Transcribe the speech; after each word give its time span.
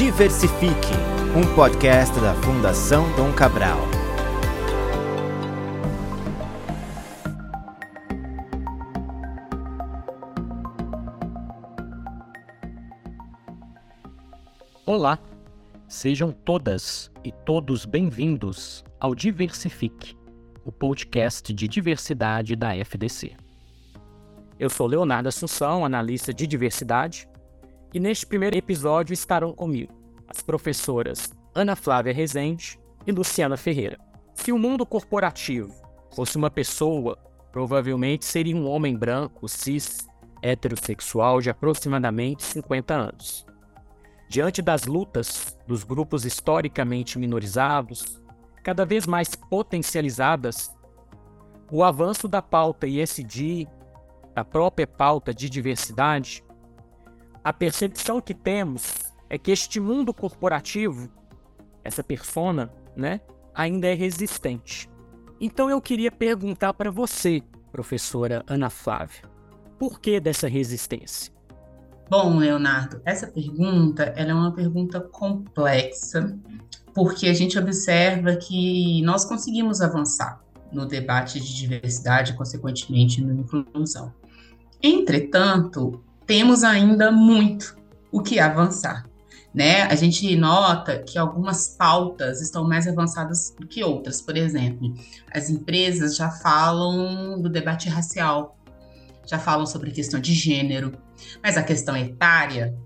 Diversifique, 0.00 0.94
um 1.36 1.54
podcast 1.54 2.18
da 2.20 2.32
Fundação 2.36 3.04
Dom 3.16 3.30
Cabral. 3.34 3.76
Olá, 14.86 15.18
sejam 15.86 16.32
todas 16.32 17.12
e 17.22 17.30
todos 17.30 17.84
bem-vindos 17.84 18.82
ao 18.98 19.14
Diversifique, 19.14 20.16
o 20.64 20.72
podcast 20.72 21.52
de 21.52 21.68
diversidade 21.68 22.56
da 22.56 22.74
FDC. 22.74 23.36
Eu 24.58 24.70
sou 24.70 24.86
Leonardo 24.86 25.28
Assunção, 25.28 25.84
analista 25.84 26.32
de 26.32 26.46
diversidade, 26.46 27.28
e 27.92 28.00
neste 28.00 28.26
primeiro 28.26 28.56
episódio 28.56 29.12
estarão 29.12 29.52
comigo 29.52 29.92
as 30.28 30.42
professoras 30.42 31.32
Ana 31.54 31.74
Flávia 31.74 32.12
Rezende 32.12 32.78
e 33.06 33.12
Luciana 33.12 33.56
Ferreira. 33.56 33.98
Se 34.34 34.52
o 34.52 34.58
mundo 34.58 34.86
corporativo 34.86 35.74
fosse 36.14 36.36
uma 36.36 36.50
pessoa, 36.50 37.18
provavelmente 37.50 38.24
seria 38.24 38.56
um 38.56 38.68
homem 38.68 38.96
branco, 38.96 39.48
cis, 39.48 40.08
heterossexual 40.40 41.40
de 41.40 41.50
aproximadamente 41.50 42.44
50 42.44 42.94
anos. 42.94 43.46
Diante 44.28 44.62
das 44.62 44.84
lutas 44.84 45.58
dos 45.66 45.82
grupos 45.82 46.24
historicamente 46.24 47.18
minorizados, 47.18 48.22
cada 48.62 48.86
vez 48.86 49.06
mais 49.06 49.34
potencializadas, 49.34 50.72
o 51.70 51.82
avanço 51.82 52.28
da 52.28 52.40
pauta 52.40 52.86
ISD 52.86 53.66
da 54.34 54.44
própria 54.44 54.86
pauta 54.86 55.34
de 55.34 55.50
diversidade, 55.50 56.44
a 57.42 57.52
percepção 57.52 58.20
que 58.20 58.34
temos 58.34 59.12
é 59.28 59.38
que 59.38 59.50
este 59.50 59.80
mundo 59.80 60.12
corporativo, 60.12 61.08
essa 61.82 62.02
persona, 62.02 62.70
né, 62.96 63.20
ainda 63.54 63.86
é 63.86 63.94
resistente. 63.94 64.90
Então 65.40 65.70
eu 65.70 65.80
queria 65.80 66.12
perguntar 66.12 66.74
para 66.74 66.90
você, 66.90 67.42
professora 67.72 68.44
Ana 68.46 68.68
Flávia, 68.68 69.22
por 69.78 70.00
que 70.00 70.20
dessa 70.20 70.48
resistência? 70.48 71.32
Bom, 72.10 72.38
Leonardo, 72.38 73.00
essa 73.04 73.28
pergunta 73.28 74.02
é 74.02 74.34
uma 74.34 74.52
pergunta 74.52 75.00
complexa, 75.00 76.36
porque 76.92 77.28
a 77.28 77.32
gente 77.32 77.58
observa 77.58 78.34
que 78.34 79.00
nós 79.02 79.24
conseguimos 79.24 79.80
avançar 79.80 80.42
no 80.72 80.86
debate 80.86 81.40
de 81.40 81.54
diversidade, 81.54 82.34
consequentemente, 82.34 83.22
na 83.24 83.32
inclusão. 83.32 84.12
Entretanto, 84.82 86.02
temos 86.30 86.62
ainda 86.62 87.10
muito 87.10 87.76
o 88.12 88.22
que 88.22 88.38
avançar. 88.38 89.04
Né? 89.52 89.82
A 89.82 89.96
gente 89.96 90.36
nota 90.36 91.00
que 91.00 91.18
algumas 91.18 91.70
pautas 91.70 92.40
estão 92.40 92.62
mais 92.62 92.86
avançadas 92.86 93.52
do 93.58 93.66
que 93.66 93.82
outras. 93.82 94.22
Por 94.22 94.36
exemplo, 94.36 94.94
as 95.34 95.50
empresas 95.50 96.14
já 96.14 96.30
falam 96.30 97.42
do 97.42 97.48
debate 97.48 97.88
racial, 97.88 98.56
já 99.26 99.40
falam 99.40 99.66
sobre 99.66 99.90
questão 99.90 100.20
de 100.20 100.32
gênero, 100.32 100.92
mas 101.42 101.56
a 101.56 101.64
questão 101.64 101.96
etária 101.96 102.78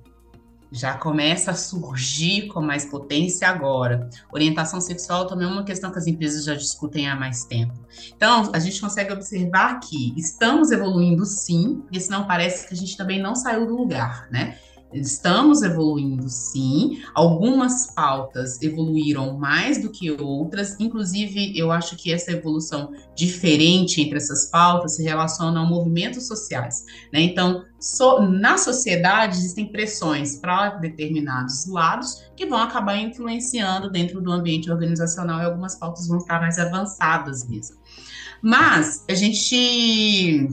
já 0.74 0.94
começa 0.94 1.52
a 1.52 1.54
surgir 1.54 2.48
com 2.48 2.60
mais 2.60 2.84
potência 2.84 3.48
agora. 3.48 4.10
Orientação 4.32 4.80
sexual 4.80 5.26
também 5.26 5.46
é 5.46 5.50
uma 5.50 5.62
questão 5.62 5.92
que 5.92 5.98
as 5.98 6.06
empresas 6.08 6.44
já 6.44 6.54
discutem 6.54 7.08
há 7.08 7.14
mais 7.14 7.44
tempo. 7.44 7.74
Então, 8.16 8.50
a 8.52 8.58
gente 8.58 8.80
consegue 8.80 9.12
observar 9.12 9.78
que 9.78 10.12
estamos 10.16 10.72
evoluindo 10.72 11.24
sim, 11.24 11.80
porque 11.82 12.00
senão 12.00 12.26
parece 12.26 12.66
que 12.66 12.74
a 12.74 12.76
gente 12.76 12.96
também 12.96 13.22
não 13.22 13.36
saiu 13.36 13.66
do 13.66 13.76
lugar, 13.76 14.28
né? 14.32 14.58
Estamos 14.94 15.62
evoluindo 15.62 16.28
sim, 16.28 17.02
algumas 17.14 17.92
pautas 17.92 18.62
evoluíram 18.62 19.36
mais 19.36 19.82
do 19.82 19.90
que 19.90 20.10
outras, 20.10 20.78
inclusive 20.78 21.58
eu 21.58 21.72
acho 21.72 21.96
que 21.96 22.12
essa 22.12 22.30
evolução 22.30 22.92
diferente 23.14 24.00
entre 24.00 24.16
essas 24.16 24.46
pautas 24.46 24.96
se 24.96 25.02
relaciona 25.02 25.60
a 25.60 25.64
movimentos 25.64 26.26
sociais. 26.28 26.84
Né? 27.12 27.22
Então, 27.22 27.64
so, 27.80 28.20
na 28.20 28.56
sociedade 28.56 29.36
existem 29.36 29.66
pressões 29.66 30.36
para 30.36 30.70
determinados 30.70 31.66
lados 31.66 32.22
que 32.36 32.46
vão 32.46 32.58
acabar 32.58 32.96
influenciando 32.96 33.90
dentro 33.90 34.20
do 34.20 34.30
ambiente 34.30 34.70
organizacional 34.70 35.40
e 35.40 35.44
algumas 35.44 35.74
pautas 35.74 36.06
vão 36.06 36.18
estar 36.18 36.40
mais 36.40 36.58
avançadas 36.58 37.48
mesmo. 37.48 37.76
Mas 38.40 39.04
a 39.08 39.14
gente, 39.14 40.48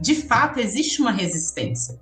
de 0.00 0.14
fato, 0.14 0.60
existe 0.60 1.00
uma 1.00 1.10
resistência 1.10 2.00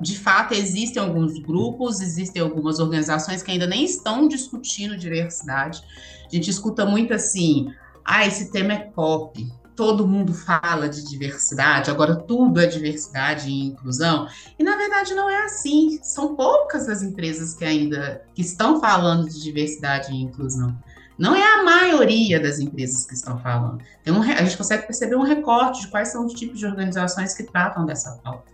de 0.00 0.18
fato, 0.18 0.54
existem 0.54 1.02
alguns 1.02 1.38
grupos, 1.38 2.00
existem 2.00 2.42
algumas 2.42 2.78
organizações 2.78 3.42
que 3.42 3.50
ainda 3.50 3.66
nem 3.66 3.84
estão 3.84 4.28
discutindo 4.28 4.96
diversidade. 4.96 5.82
A 6.26 6.34
gente 6.34 6.50
escuta 6.50 6.84
muito 6.84 7.12
assim: 7.12 7.72
ah, 8.04 8.26
esse 8.26 8.50
tema 8.50 8.72
é 8.72 8.78
pop, 8.78 9.46
todo 9.76 10.08
mundo 10.08 10.32
fala 10.32 10.88
de 10.88 11.04
diversidade, 11.04 11.90
agora 11.90 12.16
tudo 12.16 12.60
é 12.60 12.66
diversidade 12.66 13.48
e 13.48 13.66
inclusão. 13.66 14.26
E 14.58 14.64
na 14.64 14.76
verdade 14.76 15.14
não 15.14 15.28
é 15.28 15.44
assim. 15.44 16.00
São 16.02 16.34
poucas 16.34 16.88
as 16.88 17.02
empresas 17.02 17.54
que 17.54 17.64
ainda 17.64 18.24
que 18.34 18.42
estão 18.42 18.80
falando 18.80 19.28
de 19.28 19.42
diversidade 19.42 20.12
e 20.12 20.22
inclusão. 20.22 20.76
Não 21.18 21.34
é 21.34 21.42
a 21.42 21.62
maioria 21.62 22.38
das 22.38 22.58
empresas 22.58 23.06
que 23.06 23.14
estão 23.14 23.38
falando. 23.38 23.82
Um, 24.06 24.20
a 24.20 24.42
gente 24.42 24.56
consegue 24.56 24.86
perceber 24.86 25.16
um 25.16 25.22
recorte 25.22 25.82
de 25.82 25.88
quais 25.88 26.08
são 26.08 26.26
os 26.26 26.34
tipos 26.34 26.58
de 26.58 26.66
organizações 26.66 27.34
que 27.34 27.42
tratam 27.42 27.86
dessa 27.86 28.12
pauta. 28.22 28.52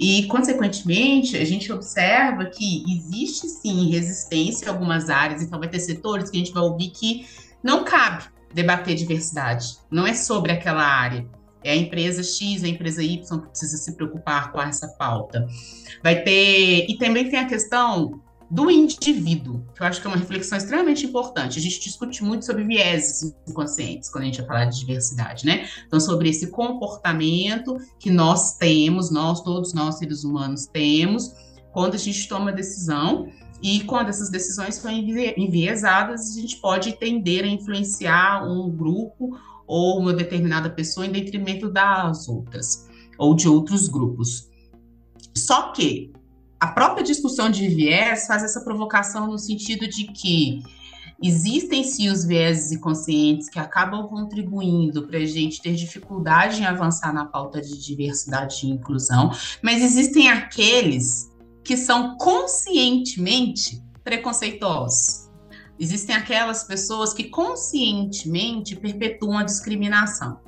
E, 0.00 0.26
consequentemente, 0.28 1.36
a 1.36 1.44
gente 1.44 1.70
observa 1.70 2.46
que 2.46 2.82
existe 2.90 3.46
sim 3.46 3.90
resistência 3.90 4.64
em 4.64 4.68
algumas 4.70 5.10
áreas, 5.10 5.42
então 5.42 5.58
vai 5.58 5.68
ter 5.68 5.78
setores 5.78 6.30
que 6.30 6.38
a 6.38 6.40
gente 6.40 6.54
vai 6.54 6.62
ouvir 6.62 6.88
que 6.88 7.26
não 7.62 7.84
cabe 7.84 8.24
debater 8.54 8.94
diversidade, 8.94 9.76
não 9.90 10.06
é 10.06 10.14
sobre 10.14 10.52
aquela 10.52 10.82
área. 10.82 11.28
É 11.62 11.72
a 11.72 11.76
empresa 11.76 12.22
X, 12.22 12.64
a 12.64 12.68
empresa 12.68 13.02
Y 13.02 13.40
que 13.40 13.48
precisa 13.48 13.76
se 13.76 13.94
preocupar 13.94 14.50
com 14.50 14.62
essa 14.62 14.88
pauta. 14.98 15.46
Vai 16.02 16.22
ter. 16.22 16.86
E 16.88 16.96
também 16.96 17.28
tem 17.28 17.38
a 17.38 17.46
questão 17.46 18.22
do 18.50 18.68
indivíduo, 18.68 19.64
que 19.74 19.80
eu 19.80 19.86
acho 19.86 20.00
que 20.00 20.06
é 20.08 20.10
uma 20.10 20.16
reflexão 20.16 20.58
extremamente 20.58 21.06
importante. 21.06 21.58
A 21.58 21.62
gente 21.62 21.78
discute 21.78 22.24
muito 22.24 22.44
sobre 22.44 22.64
vieses 22.64 23.32
inconscientes 23.48 24.10
quando 24.10 24.24
a 24.24 24.26
gente 24.26 24.38
vai 24.38 24.46
falar 24.46 24.64
de 24.64 24.78
diversidade, 24.80 25.46
né? 25.46 25.68
Então, 25.86 26.00
sobre 26.00 26.28
esse 26.28 26.48
comportamento 26.48 27.76
que 28.00 28.10
nós 28.10 28.56
temos, 28.56 29.10
nós, 29.10 29.40
todos 29.42 29.72
nós 29.72 29.98
seres 29.98 30.24
humanos 30.24 30.66
temos, 30.66 31.32
quando 31.72 31.94
a 31.94 31.98
gente 31.98 32.28
toma 32.28 32.50
decisão 32.50 33.28
e 33.62 33.80
quando 33.84 34.08
essas 34.08 34.30
decisões 34.30 34.74
são 34.74 34.90
enviesadas, 34.90 36.36
a 36.36 36.40
gente 36.40 36.56
pode 36.56 36.96
tender 36.96 37.44
a 37.44 37.48
influenciar 37.48 38.44
um 38.50 38.68
grupo 38.68 39.38
ou 39.64 40.00
uma 40.00 40.12
determinada 40.12 40.68
pessoa 40.68 41.06
em 41.06 41.12
detrimento 41.12 41.70
das 41.70 42.28
outras 42.28 42.88
ou 43.16 43.34
de 43.34 43.48
outros 43.48 43.86
grupos. 43.86 44.48
Só 45.36 45.70
que 45.70 46.10
a 46.60 46.66
própria 46.68 47.02
discussão 47.02 47.50
de 47.50 47.66
viés 47.68 48.26
faz 48.26 48.44
essa 48.44 48.60
provocação 48.60 49.26
no 49.26 49.38
sentido 49.38 49.88
de 49.88 50.04
que 50.08 50.62
existem 51.22 51.82
sim 51.82 52.10
os 52.10 52.24
vieses 52.24 52.70
inconscientes 52.70 53.48
que 53.48 53.58
acabam 53.58 54.06
contribuindo 54.06 55.06
para 55.06 55.18
a 55.18 55.24
gente 55.24 55.62
ter 55.62 55.74
dificuldade 55.74 56.60
em 56.60 56.66
avançar 56.66 57.14
na 57.14 57.24
pauta 57.24 57.62
de 57.62 57.82
diversidade 57.82 58.66
e 58.66 58.70
inclusão, 58.70 59.30
mas 59.62 59.82
existem 59.82 60.28
aqueles 60.28 61.30
que 61.64 61.76
são 61.76 62.16
conscientemente 62.18 63.82
preconceituosos. 64.04 65.30
Existem 65.78 66.14
aquelas 66.14 66.64
pessoas 66.64 67.14
que 67.14 67.24
conscientemente 67.24 68.76
perpetuam 68.76 69.38
a 69.38 69.44
discriminação. 69.44 70.40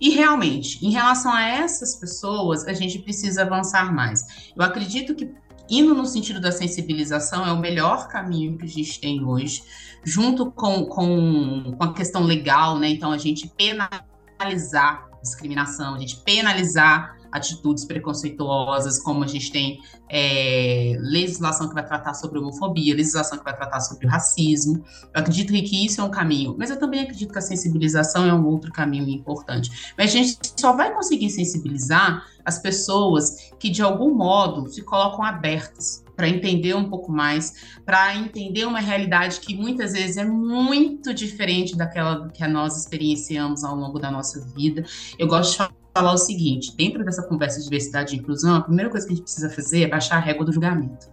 E 0.00 0.10
realmente, 0.10 0.84
em 0.84 0.90
relação 0.90 1.32
a 1.32 1.42
essas 1.42 1.94
pessoas, 1.94 2.66
a 2.66 2.72
gente 2.72 2.98
precisa 2.98 3.42
avançar 3.42 3.94
mais. 3.94 4.50
Eu 4.56 4.64
acredito 4.64 5.14
que 5.14 5.32
indo 5.70 5.94
no 5.94 6.04
sentido 6.04 6.40
da 6.40 6.50
sensibilização 6.50 7.46
é 7.46 7.52
o 7.52 7.58
melhor 7.58 8.08
caminho 8.08 8.58
que 8.58 8.64
a 8.64 8.68
gente 8.68 9.00
tem 9.00 9.24
hoje, 9.24 9.62
junto 10.04 10.50
com, 10.50 10.84
com, 10.86 11.74
com 11.76 11.84
a 11.84 11.94
questão 11.94 12.24
legal, 12.24 12.78
né? 12.78 12.88
Então, 12.88 13.12
a 13.12 13.18
gente 13.18 13.48
penalizar 13.48 15.09
discriminação, 15.22 15.94
a 15.94 15.98
gente 15.98 16.16
penalizar 16.18 17.18
atitudes 17.30 17.84
preconceituosas, 17.84 19.00
como 19.00 19.22
a 19.22 19.26
gente 19.26 19.52
tem 19.52 19.80
é, 20.08 20.96
legislação 20.98 21.68
que 21.68 21.74
vai 21.74 21.86
tratar 21.86 22.14
sobre 22.14 22.38
homofobia, 22.38 22.94
legislação 22.94 23.38
que 23.38 23.44
vai 23.44 23.54
tratar 23.54 23.80
sobre 23.80 24.06
o 24.06 24.10
racismo. 24.10 24.84
Eu 25.14 25.20
acredito 25.20 25.52
que 25.52 25.86
isso 25.86 26.00
é 26.00 26.04
um 26.04 26.10
caminho, 26.10 26.56
mas 26.58 26.70
eu 26.70 26.78
também 26.78 27.00
acredito 27.00 27.32
que 27.32 27.38
a 27.38 27.42
sensibilização 27.42 28.26
é 28.26 28.34
um 28.34 28.44
outro 28.46 28.72
caminho 28.72 29.08
importante. 29.08 29.94
Mas 29.96 30.10
a 30.10 30.12
gente 30.14 30.38
só 30.58 30.72
vai 30.72 30.92
conseguir 30.92 31.30
sensibilizar 31.30 32.26
as 32.44 32.58
pessoas 32.58 33.52
que, 33.58 33.70
de 33.70 33.82
algum 33.82 34.14
modo, 34.14 34.68
se 34.68 34.82
colocam 34.82 35.24
abertas 35.24 36.04
para 36.20 36.28
entender 36.28 36.74
um 36.74 36.84
pouco 36.84 37.10
mais, 37.10 37.54
para 37.82 38.14
entender 38.14 38.66
uma 38.66 38.78
realidade 38.78 39.40
que 39.40 39.56
muitas 39.56 39.94
vezes 39.94 40.18
é 40.18 40.24
muito 40.24 41.14
diferente 41.14 41.74
daquela 41.74 42.28
que 42.28 42.46
nós 42.46 42.76
experienciamos 42.76 43.64
ao 43.64 43.74
longo 43.74 43.98
da 43.98 44.10
nossa 44.10 44.38
vida. 44.54 44.84
Eu 45.18 45.26
gosto 45.26 45.62
de 45.62 45.70
falar 45.94 46.12
o 46.12 46.18
seguinte: 46.18 46.76
dentro 46.76 47.02
dessa 47.02 47.22
conversa 47.22 47.56
de 47.56 47.64
diversidade 47.64 48.14
e 48.14 48.18
inclusão, 48.18 48.56
a 48.56 48.60
primeira 48.60 48.90
coisa 48.90 49.06
que 49.06 49.14
a 49.14 49.16
gente 49.16 49.24
precisa 49.24 49.48
fazer 49.48 49.84
é 49.84 49.88
baixar 49.88 50.16
a 50.16 50.20
régua 50.20 50.44
do 50.44 50.52
julgamento. 50.52 51.08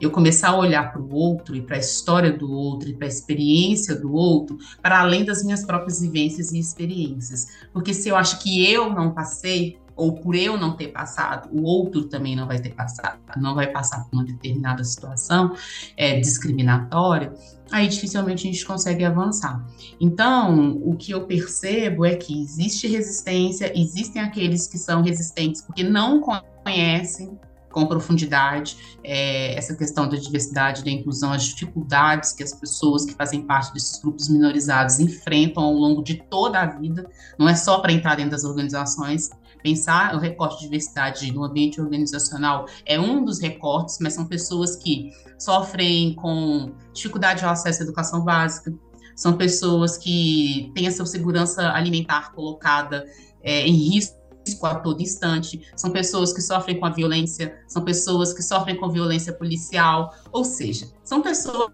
eu 0.00 0.08
começar 0.12 0.50
a 0.50 0.56
olhar 0.56 0.92
para 0.92 1.02
o 1.02 1.12
outro 1.12 1.56
e 1.56 1.60
para 1.60 1.74
a 1.74 1.80
história 1.80 2.32
do 2.32 2.48
outro 2.52 2.88
e 2.88 2.94
para 2.94 3.06
a 3.06 3.08
experiência 3.08 3.96
do 3.96 4.12
outro, 4.14 4.56
para 4.80 5.00
além 5.00 5.24
das 5.24 5.42
minhas 5.42 5.64
próprias 5.64 6.00
vivências 6.00 6.52
e 6.52 6.60
experiências. 6.60 7.48
Porque 7.72 7.92
se 7.92 8.08
eu 8.08 8.14
acho 8.14 8.38
que 8.38 8.64
eu 8.72 8.88
não 8.90 9.12
passei, 9.12 9.78
ou 9.96 10.14
por 10.16 10.34
eu 10.34 10.56
não 10.56 10.76
ter 10.76 10.88
passado, 10.88 11.48
o 11.52 11.62
outro 11.62 12.04
também 12.04 12.34
não 12.34 12.46
vai 12.46 12.58
ter 12.58 12.70
passado, 12.70 13.18
não 13.36 13.54
vai 13.54 13.68
passar 13.68 14.04
por 14.04 14.16
uma 14.16 14.24
determinada 14.24 14.82
situação 14.82 15.54
é, 15.96 16.18
discriminatória, 16.18 17.32
aí 17.70 17.88
dificilmente 17.88 18.48
a 18.48 18.52
gente 18.52 18.64
consegue 18.64 19.04
avançar. 19.04 19.64
Então, 20.00 20.78
o 20.82 20.96
que 20.96 21.12
eu 21.12 21.26
percebo 21.26 22.04
é 22.04 22.14
que 22.14 22.42
existe 22.42 22.86
resistência, 22.86 23.72
existem 23.74 24.22
aqueles 24.22 24.66
que 24.66 24.78
são 24.78 25.02
resistentes 25.02 25.62
porque 25.62 25.82
não 25.82 26.20
conhecem 26.20 27.38
com 27.74 27.86
profundidade 27.86 28.96
é, 29.02 29.58
essa 29.58 29.74
questão 29.74 30.08
da 30.08 30.16
diversidade, 30.16 30.84
da 30.84 30.90
inclusão, 30.90 31.32
as 31.32 31.42
dificuldades 31.42 32.32
que 32.32 32.42
as 32.42 32.54
pessoas 32.54 33.04
que 33.04 33.12
fazem 33.12 33.42
parte 33.42 33.74
desses 33.74 34.00
grupos 34.00 34.28
minorizados 34.28 35.00
enfrentam 35.00 35.64
ao 35.64 35.72
longo 35.72 36.02
de 36.02 36.22
toda 36.30 36.60
a 36.60 36.66
vida, 36.66 37.10
não 37.36 37.48
é 37.48 37.54
só 37.56 37.80
para 37.80 37.92
entrar 37.92 38.14
dentro 38.14 38.30
das 38.30 38.44
organizações, 38.44 39.28
Pensar 39.64 40.14
o 40.14 40.18
recorte 40.18 40.56
de 40.56 40.64
diversidade 40.64 41.32
no 41.32 41.42
ambiente 41.42 41.80
organizacional 41.80 42.66
é 42.84 43.00
um 43.00 43.24
dos 43.24 43.40
recortes, 43.40 43.96
mas 43.98 44.12
são 44.12 44.26
pessoas 44.26 44.76
que 44.76 45.10
sofrem 45.38 46.12
com 46.16 46.74
dificuldade 46.92 47.40
de 47.40 47.46
acesso 47.46 47.80
à 47.80 47.84
educação 47.84 48.22
básica, 48.22 48.74
são 49.16 49.38
pessoas 49.38 49.96
que 49.96 50.70
têm 50.74 50.86
a 50.86 50.92
sua 50.92 51.06
segurança 51.06 51.72
alimentar 51.72 52.32
colocada 52.32 53.06
é, 53.42 53.66
em 53.66 53.72
risco 53.72 54.23
a 54.62 54.74
todo 54.76 55.02
instante, 55.02 55.66
são 55.76 55.90
pessoas 55.90 56.32
que 56.32 56.40
sofrem 56.40 56.78
com 56.78 56.86
a 56.86 56.90
violência, 56.90 57.58
são 57.68 57.82
pessoas 57.82 58.32
que 58.32 58.42
sofrem 58.42 58.76
com 58.76 58.88
violência 58.90 59.32
policial, 59.32 60.14
ou 60.32 60.44
seja, 60.44 60.88
são 61.02 61.20
pessoas 61.20 61.70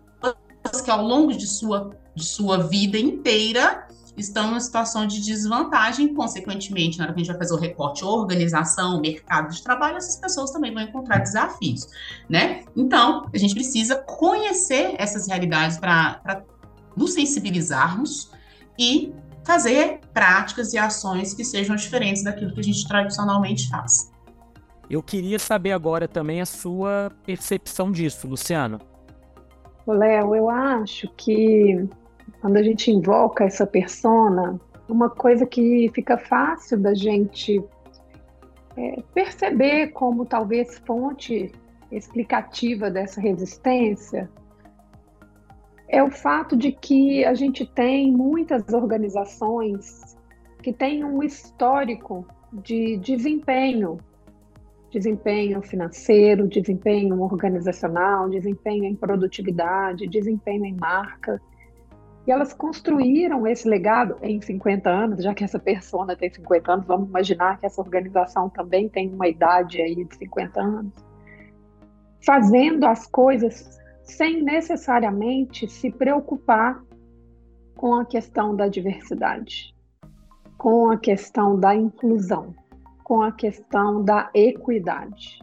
que 0.84 0.90
ao 0.90 1.02
longo 1.02 1.32
de 1.32 1.46
sua, 1.46 1.90
de 2.14 2.25
sua 2.25 2.58
vida 2.58 2.99
inteira 2.99 3.87
estão 4.17 4.56
em 4.56 4.61
situação 4.61 5.06
de 5.06 5.20
desvantagem, 5.20 6.14
consequentemente, 6.14 6.99
na 6.99 7.05
hora 7.05 7.14
que 7.14 7.20
a 7.20 7.25
gente 7.25 7.32
vai 7.32 7.38
fazer 7.38 7.55
o 7.55 7.58
recorte 7.58 8.05
organização, 8.05 9.00
mercado 9.00 9.52
de 9.52 9.62
trabalho, 9.62 9.96
essas 9.96 10.17
pessoas 10.17 10.50
também 10.50 10.72
vão 10.75 10.82
encontrar 10.82 11.19
desafios, 11.19 11.87
né? 12.28 12.64
Então, 12.76 13.28
a 13.32 13.38
gente 13.38 13.55
precisa 13.55 13.96
conhecer 13.96 14.94
essas 14.99 15.26
realidades 15.26 15.78
para 15.78 16.44
nos 16.96 17.14
sensibilizarmos 17.14 18.31
e 18.78 19.12
fazer 19.45 20.01
práticas 20.13 20.73
e 20.73 20.79
ações 20.79 21.35
que 21.35 21.45
sejam 21.45 21.77
diferentes 21.77 22.23
daquilo 22.23 22.53
que 22.53 22.61
a 22.61 22.65
gente 22.65 22.87
tradicionalmente 22.87 23.69
faz. 23.69 24.11
Eu 24.89 25.03
queria 25.03 25.39
saber 25.39 25.73
agora 25.73 26.09
também 26.09 26.41
a 26.41 26.47
sua 26.47 27.13
percepção 27.25 27.93
disso, 27.93 28.27
Luciano. 28.27 28.81
Léo, 29.87 30.35
eu 30.35 30.51
acho 30.51 31.09
que 31.17 31.89
quando 32.41 32.57
a 32.57 32.63
gente 32.63 32.91
invoca 32.91 33.45
essa 33.45 33.67
persona, 33.67 34.61
uma 34.89 35.09
coisa 35.09 35.47
que 35.47 35.91
fica 35.95 36.19
fácil 36.19 36.79
da 36.79 36.95
gente 36.95 37.63
é, 38.77 39.03
perceber 39.15 39.89
como 39.89 40.27
talvez 40.27 40.79
fonte 40.87 41.53
explicativa 41.91 42.91
dessa 42.91 43.21
resistência 43.21 44.29
é 45.91 46.03
o 46.03 46.11
fato 46.11 46.57
de 46.57 46.71
que 46.71 47.25
a 47.25 47.35
gente 47.35 47.67
tem 47.67 48.13
muitas 48.13 48.73
organizações 48.73 50.17
que 50.63 50.73
têm 50.73 51.05
um 51.05 51.21
histórico 51.21 52.25
de 52.53 52.97
desempenho, 52.99 53.99
desempenho 54.91 55.61
financeiro, 55.63 56.47
desempenho 56.47 57.21
organizacional, 57.21 58.29
desempenho 58.29 58.85
em 58.85 58.95
produtividade, 58.95 60.07
desempenho 60.07 60.65
em 60.65 60.75
marca. 60.75 61.41
E 62.25 62.31
elas 62.31 62.53
construíram 62.53 63.45
esse 63.45 63.69
legado 63.69 64.17
em 64.23 64.41
50 64.41 64.89
anos, 64.89 65.25
já 65.25 65.35
que 65.35 65.43
essa 65.43 65.59
persona 65.59 66.15
tem 66.15 66.31
50 66.31 66.73
anos, 66.73 66.87
vamos 66.87 67.09
imaginar 67.09 67.59
que 67.59 67.67
essa 67.67 67.81
organização 67.81 68.49
também 68.49 68.89
tem 68.89 69.13
uma 69.13 69.27
idade 69.27 69.83
aí 69.83 70.05
de 70.05 70.15
50 70.15 70.61
anos, 70.61 70.93
fazendo 72.25 72.85
as 72.85 73.09
coisas 73.09 73.80
sem 74.11 74.43
necessariamente 74.43 75.69
se 75.69 75.91
preocupar 75.91 76.83
com 77.77 77.95
a 77.95 78.05
questão 78.05 78.55
da 78.55 78.69
diversidade, 78.69 79.75
com 80.59 80.91
a 80.91 80.99
questão 80.99 81.59
da 81.59 81.75
inclusão, 81.75 82.55
com 83.05 83.23
a 83.23 83.33
questão 83.33 84.05
da 84.05 84.31
equidade. 84.35 85.39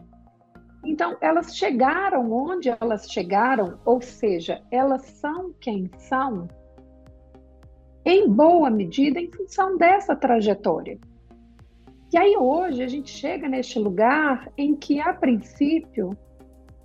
Então, 0.84 1.16
elas 1.20 1.56
chegaram 1.56 2.30
onde 2.30 2.70
elas 2.80 3.10
chegaram, 3.10 3.78
ou 3.84 4.00
seja, 4.00 4.62
elas 4.70 5.02
são 5.02 5.52
quem 5.60 5.90
são 5.98 6.48
em 8.04 8.30
boa 8.30 8.70
medida, 8.70 9.20
em 9.20 9.30
função 9.30 9.76
dessa 9.76 10.14
trajetória. 10.14 10.98
E 12.10 12.16
aí 12.16 12.36
hoje 12.38 12.82
a 12.82 12.88
gente 12.88 13.10
chega 13.10 13.48
neste 13.48 13.78
lugar 13.78 14.50
em 14.56 14.74
que, 14.74 14.98
a 14.98 15.12
princípio, 15.12 16.16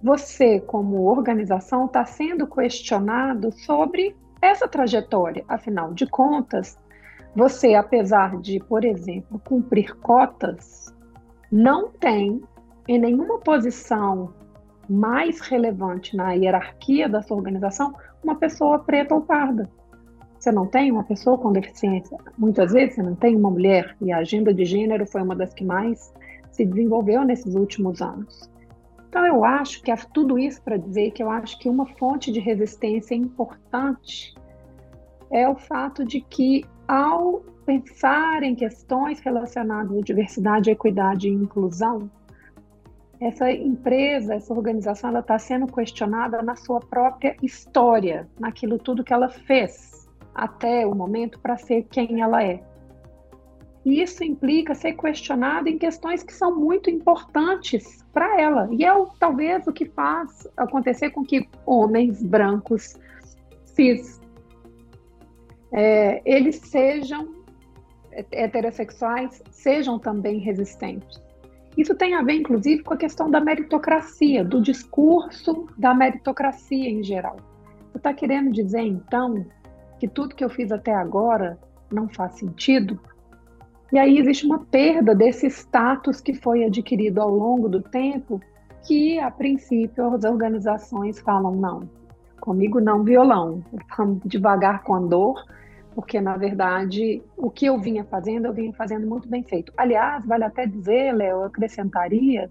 você, 0.03 0.59
como 0.59 1.09
organização, 1.09 1.85
está 1.85 2.03
sendo 2.03 2.45
questionado 2.45 3.53
sobre 3.53 4.13
essa 4.41 4.67
trajetória. 4.67 5.45
Afinal 5.47 5.93
de 5.93 6.05
contas, 6.05 6.77
você, 7.33 7.73
apesar 7.73 8.37
de, 8.41 8.59
por 8.59 8.83
exemplo, 8.83 9.41
cumprir 9.45 9.95
cotas, 9.95 10.93
não 11.49 11.89
tem 11.89 12.41
em 12.85 12.99
nenhuma 12.99 13.39
posição 13.39 14.33
mais 14.89 15.39
relevante 15.39 16.17
na 16.17 16.33
hierarquia 16.33 17.07
da 17.07 17.21
sua 17.21 17.37
organização 17.37 17.95
uma 18.21 18.35
pessoa 18.35 18.79
preta 18.79 19.15
ou 19.15 19.21
parda. 19.21 19.69
Você 20.37 20.51
não 20.51 20.67
tem 20.67 20.91
uma 20.91 21.05
pessoa 21.05 21.37
com 21.37 21.53
deficiência, 21.53 22.17
muitas 22.37 22.73
vezes 22.73 22.95
você 22.95 23.03
não 23.03 23.15
tem 23.15 23.37
uma 23.37 23.49
mulher, 23.49 23.95
e 24.01 24.11
a 24.11 24.17
agenda 24.17 24.53
de 24.53 24.65
gênero 24.65 25.07
foi 25.07 25.21
uma 25.21 25.35
das 25.35 25.53
que 25.53 25.63
mais 25.63 26.13
se 26.51 26.65
desenvolveu 26.65 27.23
nesses 27.23 27.55
últimos 27.55 28.01
anos. 28.01 28.52
Então, 29.13 29.27
eu 29.27 29.45
acho 29.45 29.83
que 29.83 29.93
tudo 30.11 30.39
isso 30.39 30.59
para 30.63 30.75
dizer 30.75 31.11
que 31.11 31.21
eu 31.21 31.29
acho 31.29 31.59
que 31.59 31.69
uma 31.69 31.85
fonte 31.85 32.31
de 32.31 32.39
resistência 32.39 33.13
importante 33.13 34.33
é 35.29 35.47
o 35.47 35.53
fato 35.53 36.03
de 36.03 36.19
que, 36.19 36.65
ao 36.87 37.43
pensar 37.63 38.41
em 38.41 38.55
questões 38.55 39.19
relacionadas 39.19 39.95
à 39.95 40.01
diversidade, 40.01 40.71
equidade 40.71 41.29
e 41.29 41.31
inclusão, 41.31 42.09
essa 43.19 43.51
empresa, 43.51 44.33
essa 44.33 44.51
organização, 44.51 45.11
ela 45.11 45.19
está 45.19 45.37
sendo 45.37 45.67
questionada 45.67 46.41
na 46.41 46.55
sua 46.55 46.79
própria 46.79 47.37
história, 47.39 48.27
naquilo 48.39 48.79
tudo 48.79 49.03
que 49.03 49.13
ela 49.13 49.29
fez 49.29 50.09
até 50.33 50.87
o 50.87 50.95
momento 50.95 51.39
para 51.39 51.55
ser 51.55 51.83
quem 51.83 52.19
ela 52.19 52.43
é. 52.43 52.63
E 53.85 54.01
isso 54.01 54.23
implica 54.23 54.73
ser 54.73 54.93
questionada 54.93 55.69
em 55.69 55.77
questões 55.77 56.23
que 56.23 56.33
são 56.33 56.57
muito 56.57 56.89
importantes 56.89 58.03
para 58.13 58.39
ela. 58.39 58.69
E 58.71 58.85
é 58.85 58.93
o, 58.93 59.07
talvez 59.19 59.67
o 59.67 59.73
que 59.73 59.85
faz 59.85 60.47
acontecer 60.55 61.09
com 61.09 61.23
que 61.23 61.47
homens 61.65 62.23
brancos, 62.23 62.95
cis, 63.65 64.21
é, 65.71 66.21
eles 66.25 66.57
sejam 66.57 67.43
heterossexuais, 68.31 69.41
sejam 69.51 69.99
também 69.99 70.37
resistentes. 70.37 71.21
Isso 71.75 71.95
tem 71.95 72.13
a 72.13 72.21
ver, 72.21 72.33
inclusive, 72.33 72.83
com 72.83 72.93
a 72.93 72.97
questão 72.97 73.29
da 73.29 73.39
meritocracia, 73.39 74.43
do 74.43 74.61
discurso 74.61 75.67
da 75.77 75.93
meritocracia 75.93 76.87
em 76.87 77.03
geral. 77.03 77.37
Você 77.91 77.97
está 77.97 78.13
querendo 78.13 78.51
dizer, 78.51 78.81
então, 78.81 79.45
que 79.99 80.07
tudo 80.07 80.35
que 80.35 80.43
eu 80.43 80.49
fiz 80.49 80.71
até 80.71 80.93
agora 80.93 81.57
não 81.91 82.07
faz 82.07 82.35
sentido. 82.35 82.99
E 83.93 83.99
aí 83.99 84.17
existe 84.17 84.43
uma 84.47 84.57
perda 84.57 85.13
desse 85.13 85.45
status 85.45 86.19
que 86.19 86.33
foi 86.33 86.63
adquirido 86.63 87.21
ao 87.21 87.29
longo 87.29 87.69
do 87.69 87.79
tempo, 87.79 88.41
que 88.87 89.19
a 89.19 89.29
princípio 89.29 90.07
as 90.15 90.23
organizações 90.23 91.19
falam 91.19 91.55
não, 91.55 91.87
comigo 92.41 92.81
não 92.81 93.03
violão, 93.03 93.63
devagar 94.25 94.81
com 94.81 94.95
a 94.95 94.99
dor, 94.99 95.45
porque 95.93 96.19
na 96.19 96.35
verdade 96.35 97.21
o 97.37 97.51
que 97.51 97.67
eu 97.67 97.77
vinha 97.77 98.03
fazendo, 98.03 98.47
eu 98.47 98.53
vinha 98.53 98.73
fazendo 98.73 99.05
muito 99.05 99.29
bem 99.29 99.43
feito. 99.43 99.71
Aliás, 99.77 100.25
vale 100.25 100.45
até 100.45 100.65
dizer, 100.65 101.13
Léo, 101.13 101.41
eu 101.41 101.43
acrescentaria 101.43 102.49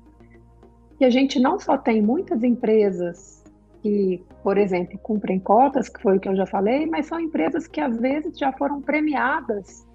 que 0.97 1.05
a 1.05 1.11
gente 1.11 1.41
não 1.41 1.59
só 1.59 1.77
tem 1.77 2.01
muitas 2.01 2.45
empresas 2.45 3.43
que, 3.83 4.25
por 4.45 4.57
exemplo, 4.57 4.97
cumprem 4.97 5.41
cotas, 5.41 5.89
que 5.89 6.01
foi 6.01 6.19
o 6.19 6.21
que 6.21 6.29
eu 6.29 6.37
já 6.37 6.47
falei, 6.47 6.87
mas 6.87 7.07
são 7.07 7.19
empresas 7.19 7.67
que 7.67 7.81
às 7.81 7.99
vezes 7.99 8.39
já 8.39 8.53
foram 8.53 8.81
premiadas 8.81 9.91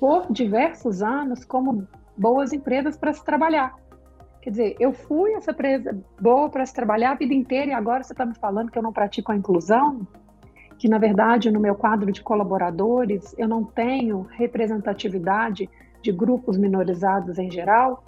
por 0.00 0.32
diversos 0.32 1.02
anos 1.02 1.44
como 1.44 1.86
boas 2.16 2.52
empresas 2.52 2.96
para 2.96 3.12
se 3.12 3.24
trabalhar. 3.24 3.74
Quer 4.40 4.50
dizer, 4.50 4.76
eu 4.78 4.92
fui 4.92 5.32
essa 5.34 5.50
empresa 5.50 5.98
boa 6.20 6.48
para 6.48 6.64
se 6.64 6.72
trabalhar 6.72 7.10
a 7.10 7.14
vida 7.14 7.34
inteira 7.34 7.72
e 7.72 7.74
agora 7.74 8.04
você 8.04 8.12
está 8.12 8.24
me 8.24 8.34
falando 8.34 8.70
que 8.70 8.78
eu 8.78 8.82
não 8.82 8.92
pratico 8.92 9.32
a 9.32 9.36
inclusão? 9.36 10.06
Que, 10.78 10.88
na 10.88 10.98
verdade, 10.98 11.50
no 11.50 11.58
meu 11.58 11.74
quadro 11.74 12.12
de 12.12 12.22
colaboradores, 12.22 13.34
eu 13.36 13.48
não 13.48 13.64
tenho 13.64 14.20
representatividade 14.30 15.68
de 16.00 16.12
grupos 16.12 16.56
minorizados 16.56 17.38
em 17.38 17.50
geral? 17.50 18.04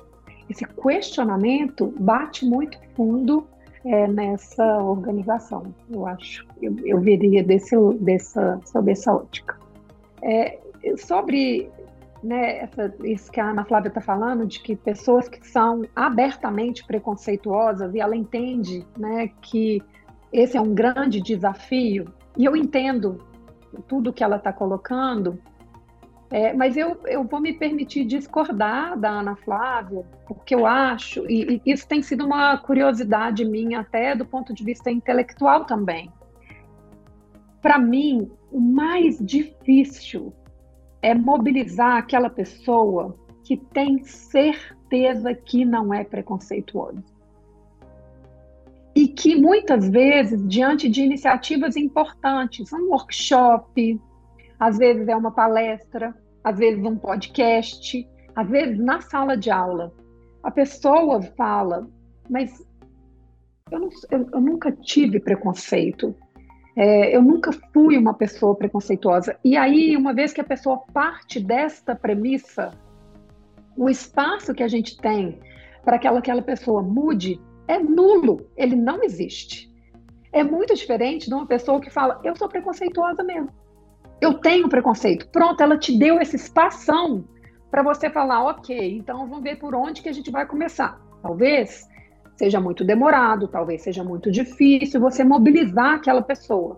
Esse 0.49 0.64
questionamento 0.64 1.92
bate 1.99 2.47
muito 2.47 2.78
fundo 2.95 3.47
é, 3.85 4.07
nessa 4.07 4.83
organização. 4.83 5.75
Eu 5.90 6.07
acho, 6.07 6.47
eu, 6.62 6.76
eu 6.85 7.00
veria 7.00 7.42
desse, 7.42 7.75
dessa, 8.00 8.61
sob 8.64 8.92
essa 8.92 9.12
ótica. 9.12 9.59
É, 10.23 10.59
sobre 10.97 11.71
né, 12.23 12.59
essa, 12.59 12.95
isso 13.05 13.31
que 13.31 13.41
a 13.41 13.51
Ana 13.51 13.65
Flávia 13.65 13.89
está 13.89 14.01
falando, 14.01 14.47
de 14.47 14.61
que 14.61 14.75
pessoas 14.75 15.29
que 15.29 15.47
são 15.47 15.83
abertamente 15.95 16.85
preconceituosas, 16.85 17.95
e 17.95 18.01
ela 18.01 18.17
entende 18.17 18.87
né, 18.97 19.31
que 19.41 19.83
esse 20.33 20.57
é 20.57 20.61
um 20.61 20.75
grande 20.75 21.21
desafio, 21.21 22.13
e 22.37 22.45
eu 22.45 22.57
entendo 22.57 23.25
tudo 23.87 24.13
que 24.13 24.25
ela 24.25 24.37
está 24.37 24.53
colocando, 24.53 25.39
é, 26.31 26.53
mas 26.53 26.77
eu, 26.77 27.01
eu 27.07 27.25
vou 27.25 27.41
me 27.41 27.55
permitir 27.55 28.05
discordar 28.05 28.99
da 28.99 29.09
Ana 29.09 29.35
Flávia, 29.37 30.05
porque 30.27 30.55
eu 30.55 30.67
acho, 30.67 31.25
e, 31.27 31.63
e 31.65 31.73
isso 31.73 31.89
tem 31.89 32.03
sido 32.03 32.27
uma 32.27 32.59
curiosidade 32.59 33.45
minha, 33.45 33.81
até 33.81 34.15
do 34.15 34.27
ponto 34.27 34.53
de 34.53 34.63
vista 34.63 34.91
intelectual 34.91 35.65
também. 35.65 36.13
Para 37.63 37.79
mim, 37.79 38.31
o 38.53 38.61
mais 38.61 39.19
difícil 39.19 40.33
é 41.02 41.14
mobilizar 41.14 41.97
aquela 41.97 42.31
pessoa 42.31 43.17
que 43.45 43.57
tem 43.57 44.05
certeza 44.05 45.35
que 45.35 45.64
não 45.64 45.93
é 45.93 46.05
preconceituosa. 46.05 47.02
E 48.95 49.07
que 49.09 49.37
muitas 49.37 49.88
vezes, 49.88 50.47
diante 50.49 50.88
de 50.88 51.02
iniciativas 51.02 51.76
importantes, 51.76 52.73
um 52.73 52.90
workshop, 52.90 54.00
às 54.59 54.76
vezes 54.76 55.07
é 55.07 55.17
uma 55.17 55.31
palestra, 55.31 56.14
às 56.43 56.59
vezes 56.59 56.85
um 56.85 56.97
podcast, 56.97 58.07
às 58.35 58.49
vezes 58.49 58.78
na 58.78 59.00
sala 59.00 59.37
de 59.37 59.50
aula, 59.50 59.93
a 60.43 60.50
pessoa 60.50 61.23
fala, 61.23 61.88
mas 62.28 62.64
eu, 63.71 63.78
não, 63.78 63.88
eu, 64.11 64.28
eu 64.33 64.40
nunca 64.40 64.73
tive 64.73 65.21
preconceito, 65.21 66.14
é, 66.79 67.15
eu 67.15 67.21
nunca 67.21 67.51
fui 67.73 67.99
uma 67.99 68.15
pessoa 68.15 68.55
preconceituosa. 68.55 69.37
E 69.45 69.57
aí, 69.57 69.97
uma 69.97 70.15
vez 70.15 70.33
que 70.33 70.41
a 70.41 70.45
pessoa 70.45 70.79
parte 70.95 71.41
desta 71.41 71.97
premissa, 71.97 72.71
o 73.77 73.91
espaço 73.91 74.55
que 74.55 74.63
a 74.63 74.69
gente 74.69 74.97
tem 74.97 75.41
para 75.85 75.99
que 75.99 76.07
aquela, 76.07 76.21
aquela 76.21 76.43
pessoa 76.43 76.81
mude 76.81 77.41
é 77.67 77.81
nulo, 77.81 78.49
ele 78.57 78.77
não 78.77 79.03
existe. 79.03 79.69
É 80.33 80.45
muito 80.45 80.73
diferente 80.73 81.29
de 81.29 81.35
uma 81.35 81.47
pessoa 81.47 81.81
que 81.81 81.91
fala, 81.91 82.21
eu 82.23 82.37
sou 82.37 82.49
preconceituosa 82.49 83.25
mesmo. 83.25 83.51
Eu 84.21 84.35
tenho 84.35 84.69
preconceito. 84.69 85.29
Pronto, 85.31 85.61
ela 85.61 85.77
te 85.77 85.99
deu 85.99 86.21
esse 86.21 86.37
espação 86.37 87.25
para 87.73 87.83
você 87.83 88.09
falar, 88.09 88.45
ok, 88.45 88.97
então 88.99 89.27
vamos 89.27 89.43
ver 89.43 89.59
por 89.59 89.75
onde 89.75 90.01
que 90.01 90.09
a 90.09 90.13
gente 90.13 90.31
vai 90.31 90.47
começar. 90.47 91.01
Talvez 91.23 91.89
seja 92.38 92.61
muito 92.61 92.85
demorado, 92.85 93.49
talvez 93.49 93.83
seja 93.83 94.04
muito 94.04 94.30
difícil 94.30 95.00
você 95.00 95.25
mobilizar 95.25 95.95
aquela 95.95 96.23
pessoa. 96.23 96.76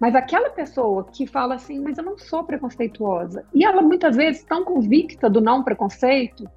Mas 0.00 0.14
aquela 0.14 0.50
pessoa 0.50 1.04
que 1.04 1.26
fala 1.26 1.54
assim, 1.54 1.80
mas 1.80 1.98
eu 1.98 2.04
não 2.04 2.18
sou 2.18 2.42
preconceituosa, 2.42 3.44
e 3.54 3.64
ela 3.64 3.80
muitas 3.80 4.16
vezes 4.16 4.42
tão 4.42 4.64
convicta 4.64 5.30
do 5.30 5.40
não 5.40 5.62
preconceito, 5.62 6.48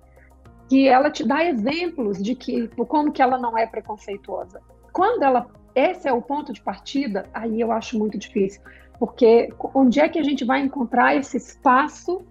que 0.67 0.88
ela 0.88 1.12
te 1.12 1.25
dá 1.25 1.43
exemplos 1.45 2.21
de 2.21 2.33
que 2.33 2.67
como 2.88 3.12
que 3.12 3.21
ela 3.21 3.38
não 3.38 3.57
é 3.57 3.67
preconceituosa. 3.67 4.60
Quando 4.91 5.24
ela 5.24 5.48
esse 5.75 6.07
é 6.07 6.13
o 6.13 6.21
ponto 6.21 6.51
de 6.51 6.62
partida, 6.62 7.25
aí 7.33 7.62
eu 7.62 7.71
acho 7.71 7.98
muito 7.98 8.17
difícil, 8.17 8.62
porque 9.00 9.53
onde 9.74 10.00
é 10.00 10.10
que 10.10 10.19
a 10.19 10.24
gente 10.24 10.43
vai 10.43 10.62
encontrar 10.62 11.15
esse 11.15 11.38
espaço 11.38 12.25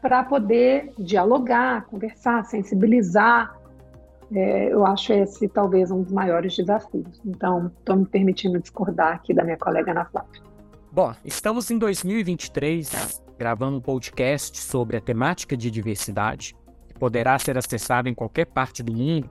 para 0.00 0.22
poder 0.22 0.92
dialogar, 0.98 1.86
conversar, 1.86 2.44
sensibilizar, 2.44 3.57
é, 4.32 4.72
eu 4.72 4.84
acho 4.84 5.12
esse 5.12 5.48
talvez 5.48 5.90
um 5.90 6.02
dos 6.02 6.12
maiores 6.12 6.56
desafios. 6.56 7.20
Então, 7.24 7.70
estou 7.78 7.96
me 7.96 8.06
permitindo 8.06 8.58
discordar 8.58 9.14
aqui 9.14 9.32
da 9.32 9.42
minha 9.42 9.56
colega 9.56 9.90
Ana 9.90 10.04
Flávia. 10.04 10.42
Bom, 10.92 11.14
estamos 11.24 11.70
em 11.70 11.78
2023 11.78 13.22
gravando 13.38 13.78
um 13.78 13.80
podcast 13.80 14.58
sobre 14.58 14.96
a 14.96 15.00
temática 15.00 15.56
de 15.56 15.70
diversidade, 15.70 16.56
que 16.88 16.94
poderá 16.94 17.38
ser 17.38 17.56
acessado 17.56 18.08
em 18.08 18.14
qualquer 18.14 18.46
parte 18.46 18.82
do 18.82 18.92
mundo 18.92 19.30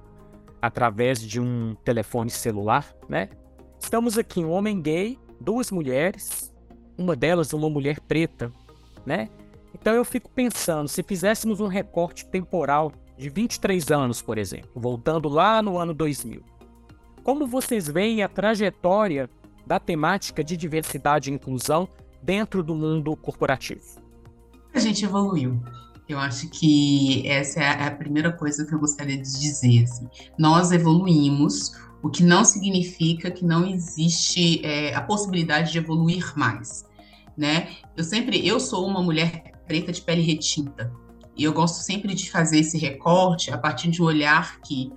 através 0.62 1.22
de 1.22 1.42
um 1.42 1.75
telefone 1.84 2.30
celular, 2.30 2.88
né? 3.10 3.30
Estamos 3.80 4.18
aqui 4.18 4.44
um 4.44 4.50
homem 4.50 4.82
gay, 4.82 5.20
duas 5.42 5.70
mulheres, 5.70 6.54
uma 6.98 7.16
delas 7.16 7.54
uma 7.54 7.70
mulher 7.70 8.00
preta, 8.00 8.51
né? 9.06 9.30
Então 9.74 9.94
eu 9.94 10.06
fico 10.06 10.30
pensando, 10.30 10.88
se 10.88 11.04
fizéssemos 11.04 11.60
um 11.60 11.68
recorte 11.68 12.25
temporal 12.25 12.92
de 13.17 13.29
23 13.29 13.91
anos, 13.91 14.21
por 14.21 14.38
exemplo, 14.38 14.69
voltando 14.75 15.27
lá 15.27 15.62
no 15.62 15.77
ano 15.77 15.93
2000. 15.93 16.41
Como 17.24 17.47
vocês 17.47 17.88
veem 17.88 18.24
a 18.24 18.29
trajetória 18.29 19.29
da 19.65 19.79
temática 19.79 20.43
de 20.43 20.55
diversidade 20.55 21.29
e 21.29 21.33
inclusão 21.33 21.89
dentro 22.21 22.63
do 22.63 22.74
mundo 22.74 23.15
corporativo? 23.17 23.81
A 24.74 24.79
gente 24.79 25.03
evoluiu. 25.03 25.62
Eu 26.07 26.19
acho 26.19 26.50
que 26.50 27.27
essa 27.27 27.59
é 27.59 27.88
a 27.88 27.91
primeira 27.91 28.31
coisa 28.31 28.65
que 28.65 28.74
eu 28.74 28.79
gostaria 28.79 29.17
de 29.17 29.39
dizer. 29.39 29.83
Assim. 29.83 30.07
Nós 30.38 30.71
evoluímos, 30.71 31.74
o 32.01 32.09
que 32.09 32.24
não 32.24 32.45
significa 32.45 33.29
que 33.29 33.43
não 33.43 33.67
existe 33.67 34.65
é, 34.65 34.95
a 34.95 35.01
possibilidade 35.01 35.74
de 35.74 35.79
evoluir 35.79 36.31
mais. 36.38 36.86
Né? 37.36 37.75
Eu 37.95 38.03
sempre, 38.03 38.47
eu 38.47 38.59
sou 38.59 38.88
uma 38.88 39.01
mulher 39.01 39.51
preta 39.67 39.91
de 39.91 40.01
pele 40.01 40.21
retinta, 40.21 40.91
e 41.38 41.44
eu 41.44 41.53
gosto 41.53 41.84
sempre 41.84 42.15
de 42.15 42.32
fazer 42.32 42.60
esse 42.60 42.77
recorte 42.77 43.51
a 43.51 43.58
partir 43.58 43.89
de 43.89 44.01
um 44.01 44.06
olhar 44.06 44.60
que, 44.62 44.91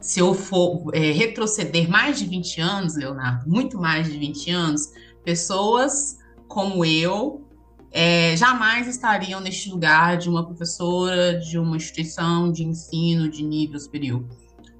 se 0.00 0.20
eu 0.20 0.32
for 0.32 0.90
é, 0.94 1.12
retroceder 1.12 1.88
mais 1.88 2.18
de 2.18 2.24
20 2.24 2.60
anos, 2.60 2.96
Leonardo, 2.96 3.48
muito 3.48 3.78
mais 3.78 4.10
de 4.10 4.16
20 4.16 4.50
anos, 4.50 4.92
pessoas 5.22 6.18
como 6.48 6.84
eu 6.84 7.44
é, 7.92 8.36
jamais 8.36 8.86
estariam 8.86 9.40
neste 9.40 9.70
lugar 9.70 10.16
de 10.16 10.28
uma 10.28 10.46
professora 10.46 11.38
de 11.38 11.58
uma 11.58 11.76
instituição 11.76 12.50
de 12.50 12.64
ensino 12.64 13.28
de 13.28 13.42
nível 13.42 13.78
superior. 13.78 14.24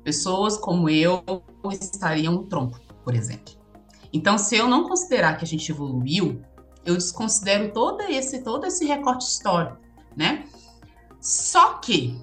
Pessoas 0.02 0.56
como 0.56 0.88
eu 0.88 1.22
estariam 1.72 2.32
no 2.32 2.44
tronco, 2.44 2.80
por 3.04 3.14
exemplo. 3.14 3.54
Então, 4.12 4.38
se 4.38 4.56
eu 4.56 4.68
não 4.68 4.88
considerar 4.88 5.36
que 5.36 5.44
a 5.44 5.48
gente 5.48 5.70
evoluiu, 5.70 6.40
eu 6.84 6.94
desconsidero 6.94 7.72
todo 7.72 8.02
esse 8.02 8.42
todo 8.42 8.64
esse 8.64 8.84
recorte 8.86 9.26
histórico, 9.26 9.78
né? 10.16 10.44
Só 11.26 11.74
que 11.74 12.16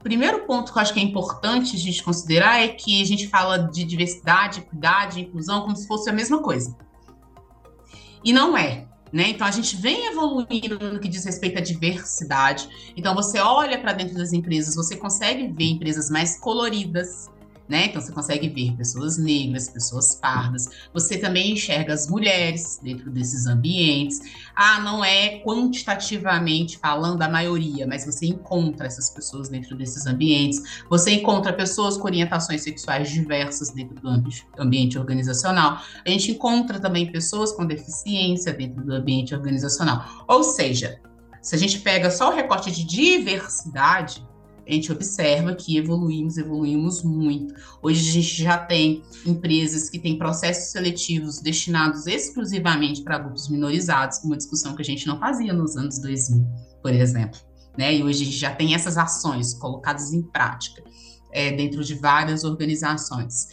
o 0.00 0.02
primeiro 0.02 0.44
ponto 0.44 0.72
que 0.72 0.78
eu 0.78 0.82
acho 0.82 0.92
que 0.92 0.98
é 0.98 1.02
importante 1.04 1.76
a 1.76 1.78
gente 1.78 2.02
considerar 2.02 2.60
é 2.60 2.66
que 2.66 3.00
a 3.00 3.04
gente 3.04 3.28
fala 3.28 3.58
de 3.58 3.84
diversidade, 3.84 4.58
equidade, 4.58 5.20
inclusão 5.20 5.62
como 5.62 5.76
se 5.76 5.86
fosse 5.86 6.10
a 6.10 6.12
mesma 6.12 6.42
coisa. 6.42 6.76
E 8.24 8.32
não 8.32 8.58
é. 8.58 8.88
Né? 9.12 9.28
Então 9.28 9.46
a 9.46 9.52
gente 9.52 9.76
vem 9.76 10.06
evoluindo 10.06 10.80
no 10.80 10.98
que 10.98 11.08
diz 11.08 11.24
respeito 11.24 11.58
à 11.58 11.60
diversidade. 11.60 12.68
Então 12.96 13.14
você 13.14 13.38
olha 13.38 13.78
para 13.78 13.92
dentro 13.92 14.16
das 14.16 14.32
empresas, 14.32 14.74
você 14.74 14.96
consegue 14.96 15.46
ver 15.46 15.66
empresas 15.66 16.10
mais 16.10 16.40
coloridas, 16.40 17.30
né? 17.68 17.86
Então 17.86 18.00
você 18.00 18.12
consegue 18.12 18.48
ver 18.48 18.74
pessoas 18.76 19.18
negras, 19.18 19.68
pessoas 19.68 20.14
pardas. 20.14 20.68
Você 20.94 21.18
também 21.18 21.52
enxerga 21.52 21.92
as 21.92 22.08
mulheres 22.08 22.80
dentro 22.82 23.10
desses 23.10 23.46
ambientes. 23.46 24.20
Ah, 24.56 24.80
não 24.80 25.04
é 25.04 25.40
quantitativamente 25.40 26.78
falando 26.78 27.20
a 27.22 27.28
maioria, 27.28 27.86
mas 27.86 28.06
você 28.06 28.26
encontra 28.26 28.86
essas 28.86 29.10
pessoas 29.10 29.48
dentro 29.48 29.76
desses 29.76 30.06
ambientes. 30.06 30.82
Você 30.88 31.12
encontra 31.12 31.52
pessoas 31.52 31.96
com 31.96 32.04
orientações 32.04 32.62
sexuais 32.62 33.10
diversas 33.10 33.70
dentro 33.70 33.94
do 34.00 34.08
ambiente 34.58 34.98
organizacional. 34.98 35.80
A 36.04 36.08
gente 36.08 36.32
encontra 36.32 36.80
também 36.80 37.12
pessoas 37.12 37.52
com 37.52 37.66
deficiência 37.66 38.52
dentro 38.52 38.84
do 38.84 38.94
ambiente 38.94 39.34
organizacional. 39.34 40.24
Ou 40.26 40.42
seja, 40.42 41.00
se 41.42 41.54
a 41.54 41.58
gente 41.58 41.80
pega 41.80 42.10
só 42.10 42.30
o 42.30 42.34
recorte 42.34 42.70
de 42.70 42.84
diversidade, 42.84 44.26
a 44.68 44.72
gente 44.72 44.92
observa 44.92 45.54
que 45.54 45.78
evoluímos, 45.78 46.36
evoluímos 46.36 47.02
muito. 47.02 47.54
Hoje 47.80 48.10
a 48.10 48.12
gente 48.12 48.42
já 48.42 48.58
tem 48.58 49.02
empresas 49.24 49.88
que 49.88 49.98
têm 49.98 50.18
processos 50.18 50.70
seletivos 50.72 51.40
destinados 51.40 52.06
exclusivamente 52.06 53.02
para 53.02 53.18
grupos 53.18 53.48
minorizados, 53.48 54.22
uma 54.22 54.36
discussão 54.36 54.76
que 54.76 54.82
a 54.82 54.84
gente 54.84 55.06
não 55.06 55.18
fazia 55.18 55.54
nos 55.54 55.74
anos 55.74 55.98
2000, 56.00 56.46
por 56.82 56.92
exemplo. 56.92 57.40
Né? 57.78 57.96
E 57.96 58.02
hoje 58.02 58.22
a 58.22 58.26
gente 58.26 58.36
já 58.36 58.54
tem 58.54 58.74
essas 58.74 58.98
ações 58.98 59.54
colocadas 59.54 60.12
em 60.12 60.20
prática 60.20 60.82
é, 61.32 61.50
dentro 61.50 61.82
de 61.82 61.94
várias 61.94 62.44
organizações. 62.44 63.48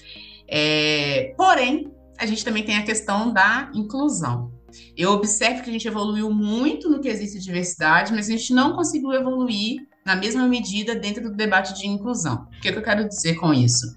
É, 0.49 1.33
porém, 1.37 1.89
a 2.17 2.25
gente 2.25 2.43
também 2.43 2.63
tem 2.63 2.75
a 2.75 2.83
questão 2.83 3.31
da 3.31 3.71
inclusão. 3.73 4.51
Eu 4.97 5.11
observo 5.11 5.63
que 5.63 5.69
a 5.69 5.73
gente 5.73 5.87
evoluiu 5.87 6.29
muito 6.29 6.89
no 6.89 6.99
que 6.99 7.07
existe 7.07 7.39
diversidade, 7.39 8.11
mas 8.11 8.27
a 8.27 8.31
gente 8.31 8.53
não 8.53 8.75
conseguiu 8.75 9.13
evoluir 9.13 9.87
na 10.05 10.15
mesma 10.15 10.47
medida 10.47 10.93
dentro 10.95 11.23
do 11.23 11.35
debate 11.35 11.73
de 11.73 11.87
inclusão. 11.87 12.47
O 12.57 12.61
que, 12.61 12.69
é 12.69 12.71
que 12.71 12.77
eu 12.77 12.83
quero 12.83 13.07
dizer 13.07 13.35
com 13.35 13.51
isso? 13.51 13.87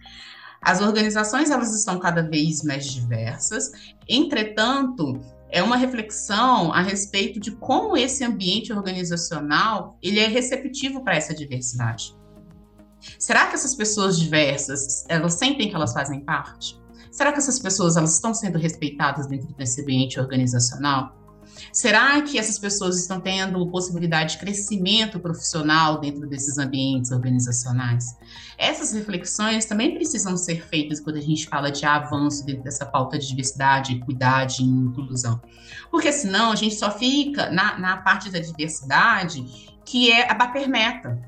As 0.61 0.81
organizações 0.81 1.51
elas 1.51 1.75
estão 1.77 2.01
cada 2.01 2.23
vez 2.23 2.63
mais 2.65 2.87
diversas, 2.87 3.71
entretanto, 4.09 5.21
é 5.51 5.63
uma 5.63 5.77
reflexão 5.77 6.73
a 6.73 6.81
respeito 6.81 7.39
de 7.39 7.53
como 7.53 7.97
esse 7.97 8.25
ambiente 8.25 8.73
organizacional 8.73 9.97
ele 10.03 10.19
é 10.19 10.27
receptivo 10.27 11.05
para 11.05 11.17
essa 11.17 11.35
diversidade. 11.35 12.17
Será 13.19 13.47
que 13.47 13.55
essas 13.55 13.75
pessoas 13.75 14.19
diversas, 14.19 15.05
elas 15.09 15.35
sentem 15.35 15.69
que 15.69 15.75
elas 15.75 15.93
fazem 15.93 16.21
parte? 16.21 16.79
Será 17.13 17.33
que 17.33 17.39
essas 17.39 17.59
pessoas 17.59 17.97
elas 17.97 18.15
estão 18.15 18.35
sendo 18.35 18.59
respeitadas 18.59 19.27
dentro 19.27 19.55
desse 19.55 19.83
ambiente 19.83 20.19
organizacional? 20.19 21.18
Será 21.73 22.21
que 22.23 22.39
essas 22.39 22.59
pessoas 22.59 22.99
estão 22.99 23.21
tendo 23.21 23.67
possibilidade 23.69 24.35
de 24.35 24.39
crescimento 24.39 25.19
profissional 25.21 26.01
dentro 26.01 26.27
desses 26.27 26.59
ambientes 26.59 27.11
organizacionais? 27.11 28.17
Essas 28.57 28.93
reflexões 28.93 29.65
também 29.65 29.95
precisam 29.95 30.37
ser 30.37 30.67
feitas 30.67 31.01
quando 31.01 31.17
a 31.17 31.21
gente 31.21 31.47
fala 31.47 31.71
de 31.71 31.85
avanço 31.85 32.45
dentro 32.45 32.65
dessa 32.65 32.85
pauta 32.85 33.19
de 33.19 33.29
diversidade, 33.29 33.95
equidade 33.95 34.63
e 34.63 34.67
inclusão. 34.67 35.41
Porque 35.91 36.13
senão 36.13 36.53
a 36.53 36.57
gente 36.57 36.75
só 36.75 36.91
fica 36.91 37.51
na, 37.51 37.79
na 37.79 37.97
parte 37.99 38.31
da 38.31 38.39
diversidade, 38.39 39.45
que 39.85 40.11
é 40.11 40.31
a 40.31 40.35
bater 40.35 40.69
meta. 40.69 41.19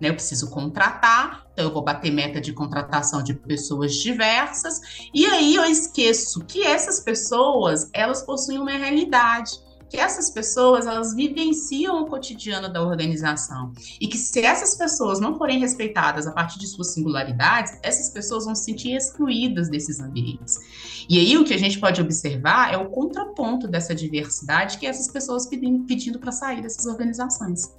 Né? 0.00 0.08
Eu 0.08 0.14
preciso 0.14 0.50
contratar, 0.50 1.46
então 1.52 1.66
eu 1.66 1.72
vou 1.72 1.82
bater 1.82 2.10
meta 2.10 2.40
de 2.40 2.52
contratação 2.52 3.22
de 3.22 3.34
pessoas 3.34 3.94
diversas, 3.94 4.80
e 5.14 5.24
aí 5.26 5.54
eu 5.54 5.64
esqueço 5.64 6.44
que 6.44 6.64
essas 6.64 6.98
pessoas, 6.98 7.88
elas 7.94 8.22
possuem 8.22 8.58
uma 8.58 8.72
realidade 8.72 9.61
que 9.92 9.98
essas 9.98 10.30
pessoas 10.30 10.86
elas 10.86 11.14
vivenciam 11.14 12.02
o 12.02 12.06
cotidiano 12.06 12.72
da 12.72 12.82
organização 12.82 13.74
e 14.00 14.08
que 14.08 14.16
se 14.16 14.40
essas 14.40 14.74
pessoas 14.74 15.20
não 15.20 15.36
forem 15.36 15.60
respeitadas 15.60 16.26
a 16.26 16.32
partir 16.32 16.58
de 16.58 16.66
suas 16.66 16.94
singularidades, 16.94 17.78
essas 17.82 18.08
pessoas 18.08 18.46
vão 18.46 18.54
se 18.54 18.64
sentir 18.64 18.96
excluídas 18.96 19.68
desses 19.68 20.00
ambientes. 20.00 20.58
E 21.06 21.18
aí 21.18 21.36
o 21.36 21.44
que 21.44 21.52
a 21.52 21.58
gente 21.58 21.78
pode 21.78 22.00
observar 22.00 22.72
é 22.72 22.78
o 22.78 22.88
contraponto 22.88 23.68
dessa 23.68 23.94
diversidade 23.94 24.78
que 24.78 24.86
essas 24.86 25.08
pessoas 25.08 25.46
pedindo, 25.46 25.84
pedindo 25.84 26.18
para 26.18 26.32
sair 26.32 26.62
dessas 26.62 26.86
organizações. 26.86 27.70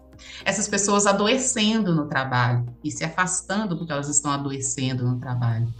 Essas 0.45 0.67
pessoas 0.67 1.07
adoecendo 1.07 1.95
no 1.95 2.07
trabalho 2.07 2.63
e 2.83 2.91
se 2.91 3.03
afastando 3.03 3.75
porque 3.75 3.91
elas 3.91 4.07
estão 4.07 4.31
adoecendo 4.31 5.03
no 5.03 5.19
trabalho 5.19 5.73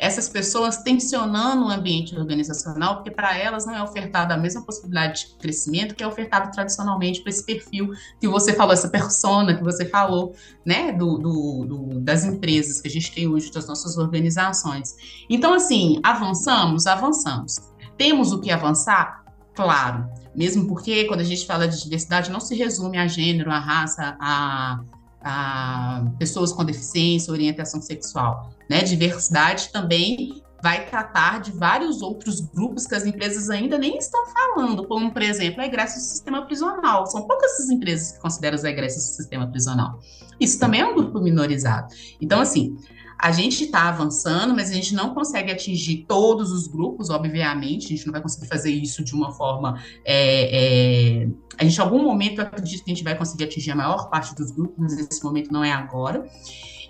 essas 0.00 0.30
pessoas 0.30 0.78
tensionando 0.78 1.66
o 1.66 1.68
ambiente 1.68 2.16
organizacional, 2.16 2.96
porque 2.96 3.10
para 3.10 3.36
elas 3.36 3.66
não 3.66 3.74
é 3.74 3.82
ofertada 3.82 4.32
a 4.32 4.36
mesma 4.38 4.62
possibilidade 4.62 5.26
de 5.26 5.34
crescimento 5.36 5.94
que 5.94 6.02
é 6.02 6.06
ofertado 6.06 6.50
tradicionalmente 6.50 7.20
para 7.20 7.28
esse 7.28 7.44
perfil 7.44 7.90
que 8.18 8.26
você 8.26 8.54
falou, 8.54 8.72
essa 8.72 8.88
persona 8.88 9.54
que 9.54 9.62
você 9.62 9.84
falou, 9.84 10.34
né, 10.64 10.90
do, 10.90 11.18
do, 11.18 11.64
do, 11.66 12.00
das 12.00 12.24
empresas 12.24 12.80
que 12.80 12.88
a 12.88 12.90
gente 12.90 13.12
tem 13.12 13.28
hoje, 13.28 13.52
das 13.52 13.68
nossas 13.68 13.98
organizações. 13.98 14.96
Então, 15.28 15.52
assim, 15.52 16.00
avançamos? 16.02 16.86
Avançamos. 16.86 17.56
Temos 17.98 18.32
o 18.32 18.40
que 18.40 18.50
avançar? 18.50 19.22
Claro. 19.54 20.08
Mesmo 20.34 20.66
porque, 20.66 21.04
quando 21.04 21.20
a 21.20 21.24
gente 21.24 21.44
fala 21.44 21.68
de 21.68 21.82
diversidade, 21.82 22.30
não 22.30 22.40
se 22.40 22.54
resume 22.54 22.96
a 22.96 23.06
gênero, 23.06 23.50
a 23.50 23.58
raça, 23.58 24.16
a 24.18 24.80
a 25.22 26.02
pessoas 26.18 26.50
com 26.52 26.64
deficiência, 26.64 27.30
orientação 27.30 27.80
sexual. 27.80 28.50
Né? 28.70 28.84
Diversidade 28.84 29.72
também 29.72 30.44
vai 30.62 30.86
tratar 30.86 31.40
de 31.40 31.50
vários 31.50 32.02
outros 32.02 32.40
grupos 32.40 32.86
que 32.86 32.94
as 32.94 33.04
empresas 33.04 33.50
ainda 33.50 33.76
nem 33.76 33.98
estão 33.98 34.24
falando, 34.26 34.86
como, 34.86 35.10
por 35.10 35.22
exemplo, 35.22 35.60
a 35.60 35.66
egressa 35.66 35.98
do 35.98 36.04
sistema 36.04 36.46
prisional. 36.46 37.04
São 37.06 37.26
poucas 37.26 37.58
as 37.58 37.68
empresas 37.68 38.12
que 38.12 38.20
consideram 38.20 38.54
as 38.54 38.62
egressas 38.62 39.04
do 39.06 39.16
sistema 39.16 39.50
prisional. 39.50 39.98
Isso 40.38 40.56
também 40.60 40.82
é 40.82 40.86
um 40.86 40.94
grupo 40.94 41.18
minorizado. 41.18 41.92
Então, 42.20 42.40
assim, 42.40 42.76
a 43.20 43.32
gente 43.32 43.64
está 43.64 43.88
avançando, 43.88 44.54
mas 44.54 44.70
a 44.70 44.74
gente 44.74 44.94
não 44.94 45.14
consegue 45.14 45.50
atingir 45.50 46.04
todos 46.06 46.52
os 46.52 46.68
grupos, 46.68 47.10
obviamente, 47.10 47.86
a 47.86 47.96
gente 47.96 48.06
não 48.06 48.12
vai 48.12 48.22
conseguir 48.22 48.46
fazer 48.46 48.70
isso 48.70 49.02
de 49.02 49.14
uma 49.14 49.32
forma. 49.32 49.82
É, 50.04 51.24
é... 51.24 51.28
A 51.58 51.64
gente, 51.64 51.76
em 51.76 51.80
algum 51.80 52.04
momento, 52.04 52.40
acredito 52.40 52.84
que 52.84 52.90
a 52.92 52.94
gente 52.94 53.04
vai 53.04 53.18
conseguir 53.18 53.44
atingir 53.44 53.72
a 53.72 53.76
maior 53.76 54.08
parte 54.08 54.32
dos 54.34 54.52
grupos, 54.52 54.78
mas 54.78 54.96
esse 54.96 55.24
momento 55.24 55.52
não 55.52 55.64
é 55.64 55.72
agora. 55.72 56.24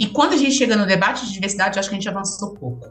E 0.01 0.09
quando 0.09 0.33
a 0.33 0.37
gente 0.37 0.53
chega 0.53 0.75
no 0.75 0.87
debate 0.87 1.27
de 1.27 1.33
diversidade, 1.33 1.77
eu 1.77 1.81
acho 1.81 1.89
que 1.91 1.95
a 1.95 1.99
gente 1.99 2.09
avançou 2.09 2.55
pouco. 2.55 2.89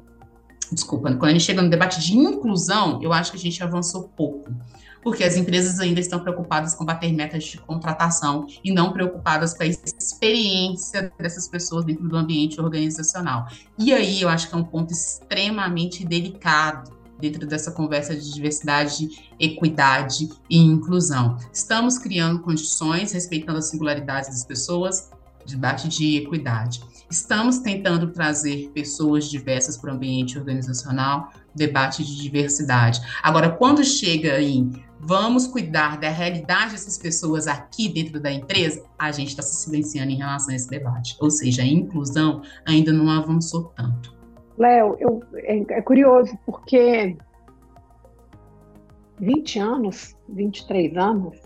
Desculpa, 0.72 1.12
quando 1.16 1.32
a 1.32 1.32
gente 1.32 1.44
chega 1.44 1.62
no 1.62 1.70
debate 1.70 2.00
de 2.00 2.16
inclusão, 2.16 3.02
eu 3.02 3.12
acho 3.12 3.32
que 3.32 3.38
a 3.38 3.42
gente 3.42 3.62
avançou 3.64 4.08
pouco 4.10 4.54
porque 5.02 5.24
as 5.24 5.38
empresas 5.38 5.80
ainda 5.80 6.00
estão 6.00 6.20
preocupadas 6.20 6.76
com 6.76 6.86
bater 6.86 7.12
metas 7.14 7.44
de 7.46 7.58
contratação 7.58 8.46
e 8.64 8.72
não 8.72 8.92
preocupadas 8.92 9.54
com 9.54 9.64
a 9.64 9.66
experiência 9.66 11.12
dessas 11.18 11.48
pessoas 11.48 11.86
dentro 11.86 12.08
do 12.08 12.18
ambiente 12.18 12.60
organizacional. 12.60 13.48
E 13.78 13.94
aí 13.94 14.22
eu 14.22 14.30
acho 14.30 14.50
que 14.50 14.56
é 14.56 14.58
um 14.58 14.64
ponto 14.64 14.92
extremamente 14.92 16.06
delicado 16.06 16.98
dentro 17.20 17.46
dessa 17.46 17.72
conversa 17.72 18.16
de 18.16 18.34
diversidade, 18.34 19.30
equidade 19.40 20.30
e 20.50 20.58
inclusão. 20.58 21.38
Estamos 21.52 21.98
criando 21.98 22.40
condições, 22.40 23.12
respeitando 23.12 23.60
as 23.60 23.70
singularidades 23.70 24.30
das 24.30 24.46
pessoas, 24.46 25.10
debate 25.46 25.88
de 25.90 26.18
equidade. 26.18 26.82
Estamos 27.10 27.60
tentando 27.60 28.12
trazer 28.12 28.70
pessoas 28.74 29.30
diversas 29.30 29.76
para 29.76 29.92
o 29.92 29.96
ambiente 29.96 30.38
organizacional, 30.38 31.32
debate 31.56 32.04
de 32.04 32.22
diversidade. 32.22 33.02
Agora, 33.24 33.50
quando 33.50 33.84
chega 33.84 34.40
em 34.40 34.72
vamos 35.00 35.48
cuidar 35.48 35.98
da 35.98 36.10
realidade 36.10 36.72
dessas 36.72 36.98
pessoas 36.98 37.48
aqui 37.48 37.88
dentro 37.88 38.20
da 38.20 38.32
empresa, 38.32 38.84
a 38.98 39.12
gente 39.12 39.30
está 39.30 39.42
se 39.42 39.64
silenciando 39.64 40.12
em 40.12 40.18
relação 40.18 40.52
a 40.52 40.56
esse 40.56 40.70
debate. 40.70 41.16
Ou 41.20 41.32
seja, 41.32 41.64
a 41.64 41.66
inclusão 41.66 42.42
ainda 42.66 42.92
não 42.92 43.10
avançou 43.10 43.66
tanto. 43.76 44.16
Léo, 44.58 44.98
é, 45.36 45.78
é 45.78 45.82
curioso 45.82 46.38
porque 46.46 47.18
20 49.20 49.60
anos, 49.60 50.16
23 50.28 50.98
anos, 50.98 51.38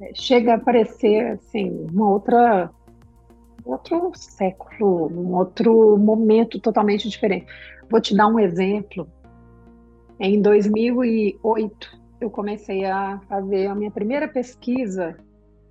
é, 0.00 0.12
chega 0.14 0.54
a 0.54 0.58
parecer 0.58 1.32
assim, 1.32 1.86
uma 1.92 2.08
outra 2.08 2.70
outro 3.64 4.12
século, 4.14 5.08
um 5.08 5.34
outro 5.34 5.96
momento 5.96 6.60
totalmente 6.60 7.08
diferente. 7.08 7.46
Vou 7.90 8.00
te 8.00 8.16
dar 8.16 8.26
um 8.26 8.38
exemplo. 8.38 9.08
Em 10.18 10.40
2008, 10.40 12.00
eu 12.20 12.30
comecei 12.30 12.84
a 12.84 13.20
fazer 13.28 13.66
a 13.66 13.74
minha 13.74 13.90
primeira 13.90 14.28
pesquisa 14.28 15.16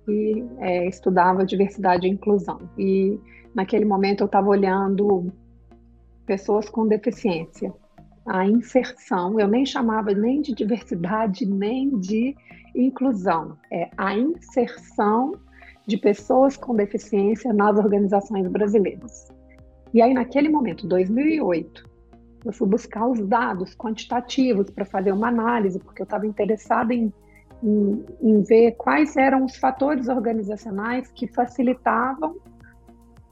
e 0.08 0.44
é, 0.58 0.86
estudava 0.86 1.44
diversidade 1.44 2.06
e 2.06 2.10
inclusão. 2.10 2.60
E 2.78 3.18
naquele 3.54 3.84
momento 3.84 4.22
eu 4.22 4.26
estava 4.26 4.48
olhando 4.48 5.32
pessoas 6.26 6.68
com 6.68 6.86
deficiência, 6.86 7.72
a 8.26 8.46
inserção. 8.46 9.38
Eu 9.38 9.48
nem 9.48 9.64
chamava 9.64 10.12
nem 10.12 10.40
de 10.40 10.54
diversidade 10.54 11.46
nem 11.46 11.98
de 11.98 12.36
inclusão, 12.74 13.56
é 13.70 13.90
a 13.96 14.16
inserção 14.16 15.32
de 15.86 15.96
pessoas 15.96 16.56
com 16.56 16.74
deficiência 16.74 17.52
nas 17.52 17.76
organizações 17.76 18.46
brasileiras. 18.48 19.28
E 19.92 20.00
aí 20.00 20.14
naquele 20.14 20.48
momento, 20.48 20.86
2008, 20.86 21.90
eu 22.44 22.52
fui 22.52 22.66
buscar 22.66 23.06
os 23.06 23.20
dados 23.26 23.74
quantitativos 23.74 24.70
para 24.70 24.84
fazer 24.84 25.12
uma 25.12 25.28
análise, 25.28 25.78
porque 25.78 26.02
eu 26.02 26.04
estava 26.04 26.26
interessada 26.26 26.92
em, 26.92 27.12
em, 27.62 28.04
em, 28.20 28.42
ver 28.42 28.72
quais 28.72 29.16
eram 29.16 29.44
os 29.44 29.56
fatores 29.56 30.08
organizacionais 30.08 31.10
que 31.12 31.26
facilitavam 31.26 32.36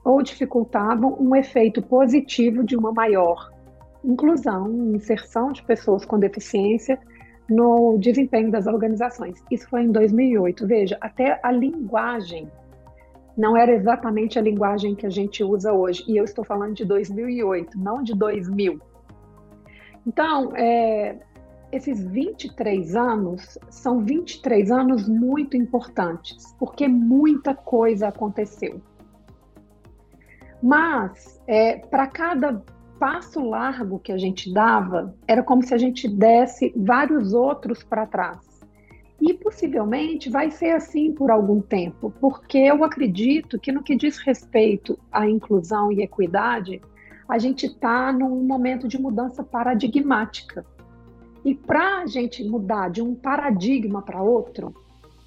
ou 0.05 0.23
dificultavam 0.23 1.17
um 1.21 1.35
efeito 1.35 1.83
positivo 1.83 2.65
de 2.65 2.77
uma 2.77 2.93
maior 2.93 3.51
inclusão, 4.05 4.95
inserção 4.95 5.53
de 5.53 5.63
pessoas 5.63 6.05
com 6.05 6.19
deficiência 6.19 6.99
no 7.51 7.99
desempenho 7.99 8.51
das 8.51 8.67
organizações. 8.67 9.43
Isso 9.51 9.69
foi 9.69 9.83
em 9.83 9.91
2008. 9.91 10.67
Veja, 10.67 10.97
até 11.01 11.41
a 11.43 11.51
linguagem 11.51 12.49
não 13.37 13.57
era 13.57 13.73
exatamente 13.73 14.39
a 14.39 14.43
linguagem 14.43 14.95
que 14.95 15.07
a 15.07 15.11
gente 15.11 15.43
usa 15.43 15.73
hoje. 15.73 16.05
E 16.07 16.17
eu 16.17 16.25
estou 16.25 16.45
falando 16.45 16.75
de 16.75 16.85
2008, 16.85 17.79
não 17.79 18.03
de 18.03 18.15
2000. 18.15 18.81
Então, 20.07 20.55
é, 20.57 21.19
esses 21.73 22.05
23 22.05 22.95
anos 22.95 23.59
são 23.69 24.05
23 24.05 24.71
anos 24.71 25.09
muito 25.09 25.57
importantes, 25.57 26.55
porque 26.59 26.87
muita 26.87 27.55
coisa 27.55 28.09
aconteceu. 28.09 28.81
Mas, 30.63 31.43
é, 31.47 31.79
para 31.79 32.07
cada 32.07 32.63
passo 33.01 33.43
largo 33.49 33.99
que 33.99 34.13
a 34.13 34.19
gente 34.19 34.53
dava, 34.53 35.15
era 35.27 35.43
como 35.43 35.63
se 35.63 35.73
a 35.73 35.79
gente 35.79 36.07
desse 36.07 36.71
vários 36.77 37.33
outros 37.33 37.83
para 37.83 38.07
trás. 38.07 38.39
E 39.19 39.33
possivelmente 39.33 40.29
vai 40.29 40.51
ser 40.51 40.73
assim 40.73 41.13
por 41.13 41.31
algum 41.31 41.63
tempo, 41.63 42.13
porque 42.21 42.59
eu 42.59 42.85
acredito 42.85 43.59
que 43.59 43.73
no 43.73 43.83
que 43.83 43.97
diz 43.97 44.19
respeito 44.19 44.99
à 45.11 45.27
inclusão 45.27 45.91
e 45.91 46.03
equidade, 46.03 46.81
a 47.27 47.39
gente 47.39 47.67
está 47.67 48.13
num 48.13 48.43
momento 48.45 48.87
de 48.87 49.01
mudança 49.01 49.43
paradigmática. 49.43 50.65
E 51.43 51.55
para 51.55 52.03
a 52.03 52.07
gente 52.07 52.45
mudar 52.45 52.91
de 52.91 53.01
um 53.01 53.15
paradigma 53.15 54.03
para 54.03 54.23
outro, 54.23 54.75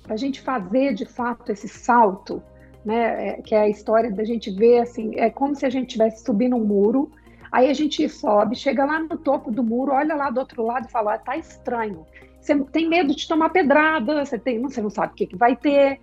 para 0.04 0.14
a 0.14 0.18
gente 0.18 0.42
fazer 0.42 0.94
de 0.94 1.06
fato 1.06 1.52
esse 1.52 1.68
salto, 1.68 2.42
né, 2.86 3.30
é, 3.30 3.42
que 3.42 3.56
é 3.56 3.62
a 3.62 3.70
história 3.70 4.12
da 4.12 4.24
gente 4.24 4.52
ver 4.52 4.82
assim, 4.82 5.16
é 5.16 5.30
como 5.30 5.56
se 5.56 5.66
a 5.66 5.70
gente 5.72 5.88
estivesse 5.88 6.24
subindo 6.24 6.56
um 6.56 6.64
muro, 6.64 7.12
aí 7.54 7.70
a 7.70 7.74
gente 7.74 8.10
sobe, 8.10 8.56
chega 8.56 8.84
lá 8.84 9.00
no 9.00 9.16
topo 9.16 9.52
do 9.52 9.64
muro, 9.64 9.92
olha 9.94 10.16
lá 10.16 10.32
do 10.32 10.40
outro 10.40 10.66
lado 10.66 10.88
e 10.88 10.92
fala, 10.92 11.14
ah, 11.14 11.20
tá 11.20 11.38
estranho. 11.38 12.04
Você 12.42 12.60
tem 12.66 12.90
medo 12.90 13.16
de 13.16 13.28
tomar 13.28 13.50
pedrada, 13.50 14.26
você, 14.26 14.40
tem, 14.40 14.60
você 14.60 14.82
não 14.82 14.90
sabe 14.90 15.14
o 15.14 15.16
que, 15.16 15.28
que 15.28 15.38
vai 15.38 15.56
ter. 15.56 16.02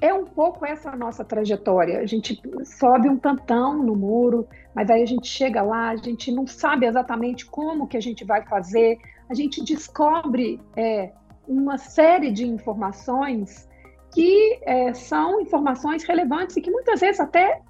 é 0.00 0.12
um 0.14 0.24
pouco 0.24 0.64
essa 0.64 0.90
a 0.90 0.96
nossa 0.96 1.22
trajetória. 1.22 2.00
A 2.00 2.06
gente 2.06 2.40
sobe 2.64 3.10
um 3.10 3.18
tantão 3.18 3.82
no 3.82 3.94
muro, 3.94 4.48
mas 4.74 4.88
aí 4.88 5.02
a 5.02 5.06
gente 5.06 5.28
chega 5.28 5.60
lá, 5.60 5.90
a 5.90 5.96
gente 5.96 6.32
não 6.32 6.46
sabe 6.46 6.86
exatamente 6.86 7.44
como 7.44 7.86
que 7.86 7.98
a 7.98 8.00
gente 8.00 8.24
vai 8.24 8.42
fazer, 8.46 8.96
a 9.28 9.34
gente 9.34 9.62
descobre 9.62 10.58
é, 10.74 11.12
uma 11.46 11.76
série 11.76 12.32
de 12.32 12.46
informações 12.46 13.68
que 14.14 14.58
é, 14.62 14.94
são 14.94 15.42
informações 15.42 16.04
relevantes 16.04 16.56
e 16.56 16.62
que 16.62 16.70
muitas 16.70 17.00
vezes 17.00 17.20
até 17.20 17.60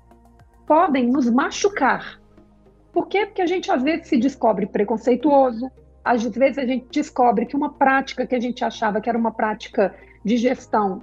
podem 0.65 1.09
nos 1.09 1.29
machucar. 1.29 2.21
Por 2.99 3.07
quê? 3.07 3.27
Porque 3.27 3.43
a 3.43 3.47
gente 3.47 3.71
às 3.71 3.81
vezes 3.81 4.09
se 4.09 4.17
descobre 4.17 4.67
preconceituoso, 4.67 5.71
às 6.05 6.25
vezes 6.25 6.59
a 6.59 6.67
gente 6.67 6.89
descobre 6.91 7.47
que 7.47 7.55
uma 7.55 7.73
prática 7.75 8.27
que 8.27 8.35
a 8.35 8.41
gente 8.41 8.65
achava 8.65 9.01
que 9.01 9.09
era 9.09 9.17
uma 9.17 9.31
prática 9.31 9.95
de 10.25 10.37
gestão 10.37 11.03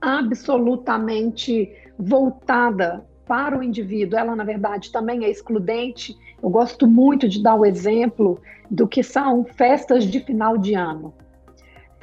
absolutamente 0.00 1.72
voltada 1.96 3.06
para 3.28 3.56
o 3.56 3.62
indivíduo, 3.62 4.18
ela 4.18 4.34
na 4.34 4.42
verdade 4.42 4.90
também 4.90 5.24
é 5.24 5.30
excludente. 5.30 6.16
Eu 6.42 6.50
gosto 6.50 6.84
muito 6.84 7.28
de 7.28 7.40
dar 7.40 7.54
o 7.54 7.64
exemplo 7.64 8.42
do 8.68 8.88
que 8.88 9.04
são 9.04 9.44
festas 9.44 10.02
de 10.02 10.18
final 10.18 10.58
de 10.58 10.74
ano. 10.74 11.14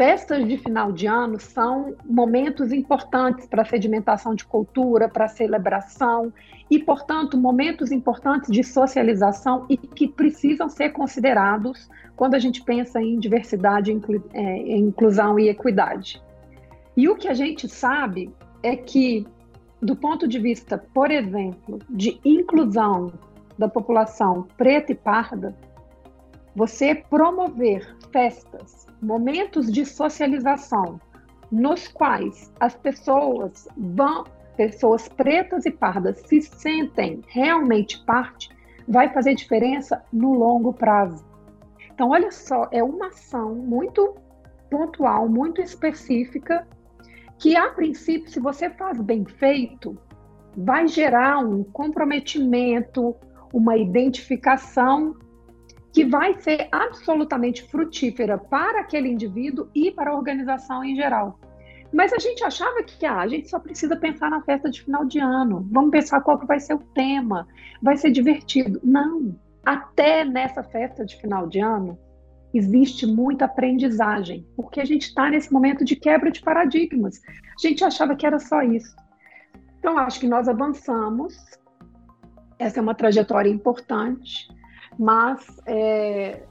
Festas 0.02 0.48
de 0.48 0.58
final 0.58 0.92
de 0.92 1.06
ano 1.06 1.40
são 1.40 1.96
momentos 2.04 2.72
importantes 2.72 3.46
para 3.46 3.62
a 3.62 3.66
sedimentação 3.66 4.34
de 4.34 4.44
cultura, 4.44 5.08
para 5.08 5.26
a 5.26 5.28
celebração 5.28 6.34
e, 6.72 6.80
portanto, 6.80 7.38
momentos 7.38 7.92
importantes 7.92 8.50
de 8.50 8.64
socialização 8.64 9.68
e 9.70 9.78
que 9.78 10.08
precisam 10.08 10.68
ser 10.70 10.90
considerados 10.90 11.88
quando 12.16 12.34
a 12.34 12.40
gente 12.40 12.64
pensa 12.64 13.00
em 13.00 13.20
diversidade, 13.20 13.96
é, 14.34 14.76
inclusão 14.76 15.38
e 15.38 15.50
equidade. 15.50 16.20
E 16.98 17.08
o 17.08 17.16
que 17.16 17.28
a 17.28 17.36
gente 17.36 17.70
sabe 17.70 18.34
é 18.64 18.76
que, 18.76 19.28
do 19.80 19.96
ponto 19.96 20.28
de 20.28 20.40
vista, 20.40 20.80
por 20.80 21.12
exemplo, 21.12 21.78
de 21.88 22.20
inclusão 22.26 23.14
da 23.56 23.70
população 23.70 24.48
preta 24.58 24.94
e 24.94 24.96
parda, 24.96 25.56
você 26.56 26.96
promover 26.96 27.96
festas, 28.12 28.90
momentos 29.02 29.72
de 29.72 29.86
socialização, 29.86 31.00
nos 31.52 31.88
quais 31.88 32.52
as 32.60 32.76
pessoas 32.76 33.68
vão, 33.76 34.26
pessoas 34.56 35.08
pretas 35.08 35.66
e 35.66 35.72
pardas 35.72 36.20
se 36.26 36.42
sentem 36.42 37.22
realmente 37.28 38.04
parte, 38.06 38.50
vai 38.88 39.10
fazer 39.10 39.34
diferença 39.34 40.04
no 40.12 40.34
longo 40.34 40.74
prazo. 40.74 41.26
Então, 41.94 42.10
olha 42.10 42.32
só, 42.32 42.68
é 42.72 42.84
uma 42.84 43.08
ação 43.08 43.56
muito 43.56 44.16
pontual, 44.70 45.28
muito 45.28 45.62
específica 45.62 46.68
que 47.38 47.56
a 47.56 47.70
princípio, 47.70 48.30
se 48.30 48.40
você 48.40 48.70
faz 48.70 49.02
bem 49.02 49.26
feito, 49.26 49.98
vai 50.56 50.88
gerar 50.88 51.40
um 51.40 51.64
comprometimento, 51.64 53.16
uma 53.54 53.76
identificação 53.78 55.16
que 55.94 56.06
vai 56.06 56.40
ser 56.40 56.68
absolutamente 56.72 57.64
frutífera 57.64 58.38
para 58.38 58.82
aquele 58.82 59.10
indivíduo 59.10 59.70
e 59.76 59.92
para 59.92 60.12
a 60.12 60.16
organização 60.16 60.84
em 60.84 60.96
geral. 60.96 61.40
Mas 61.94 62.14
a 62.14 62.20
gente 62.20 62.44
achava 62.44 62.82
que 62.84 63.06
ah, 63.06 63.20
a 63.20 63.28
gente 63.28 63.50
só 63.50 63.60
precisa 63.60 63.98
pensar 63.98 64.30
na 64.30 64.42
festa 64.42 64.70
de 64.70 64.82
final 64.82 65.04
de 65.04 65.20
ano, 65.20 65.68
vamos 65.70 65.92
pensar 65.92 66.22
qual 66.22 66.40
que 66.40 66.46
vai 66.46 66.60
ser 66.60 66.74
o 66.74 66.80
tema, 66.80 67.48
vai 67.82 67.98
ser 67.98 68.12
divertido. 68.12 68.80
Não, 68.82 69.36
até 69.66 70.24
nessa 70.24 70.64
festa 70.64 71.06
de 71.06 71.20
final 71.20 71.48
de 71.48 71.60
ano, 71.60 72.00
existe 72.54 73.06
muita 73.06 73.46
aprendizagem, 73.46 74.46
porque 74.56 74.80
a 74.80 74.86
gente 74.86 75.04
está 75.04 75.30
nesse 75.30 75.52
momento 75.52 75.84
de 75.84 75.96
quebra 75.96 76.32
de 76.32 76.42
paradigmas. 76.42 77.22
A 77.28 77.68
gente 77.68 77.84
achava 77.84 78.16
que 78.16 78.26
era 78.26 78.40
só 78.40 78.62
isso. 78.62 78.96
Então, 79.80 79.98
acho 79.98 80.20
que 80.20 80.28
nós 80.28 80.48
avançamos, 80.48 81.36
essa 82.58 82.80
é 82.80 82.82
uma 82.82 82.96
trajetória 82.96 83.50
importante, 83.50 84.48
mas 84.98 85.46
é, 85.66 86.44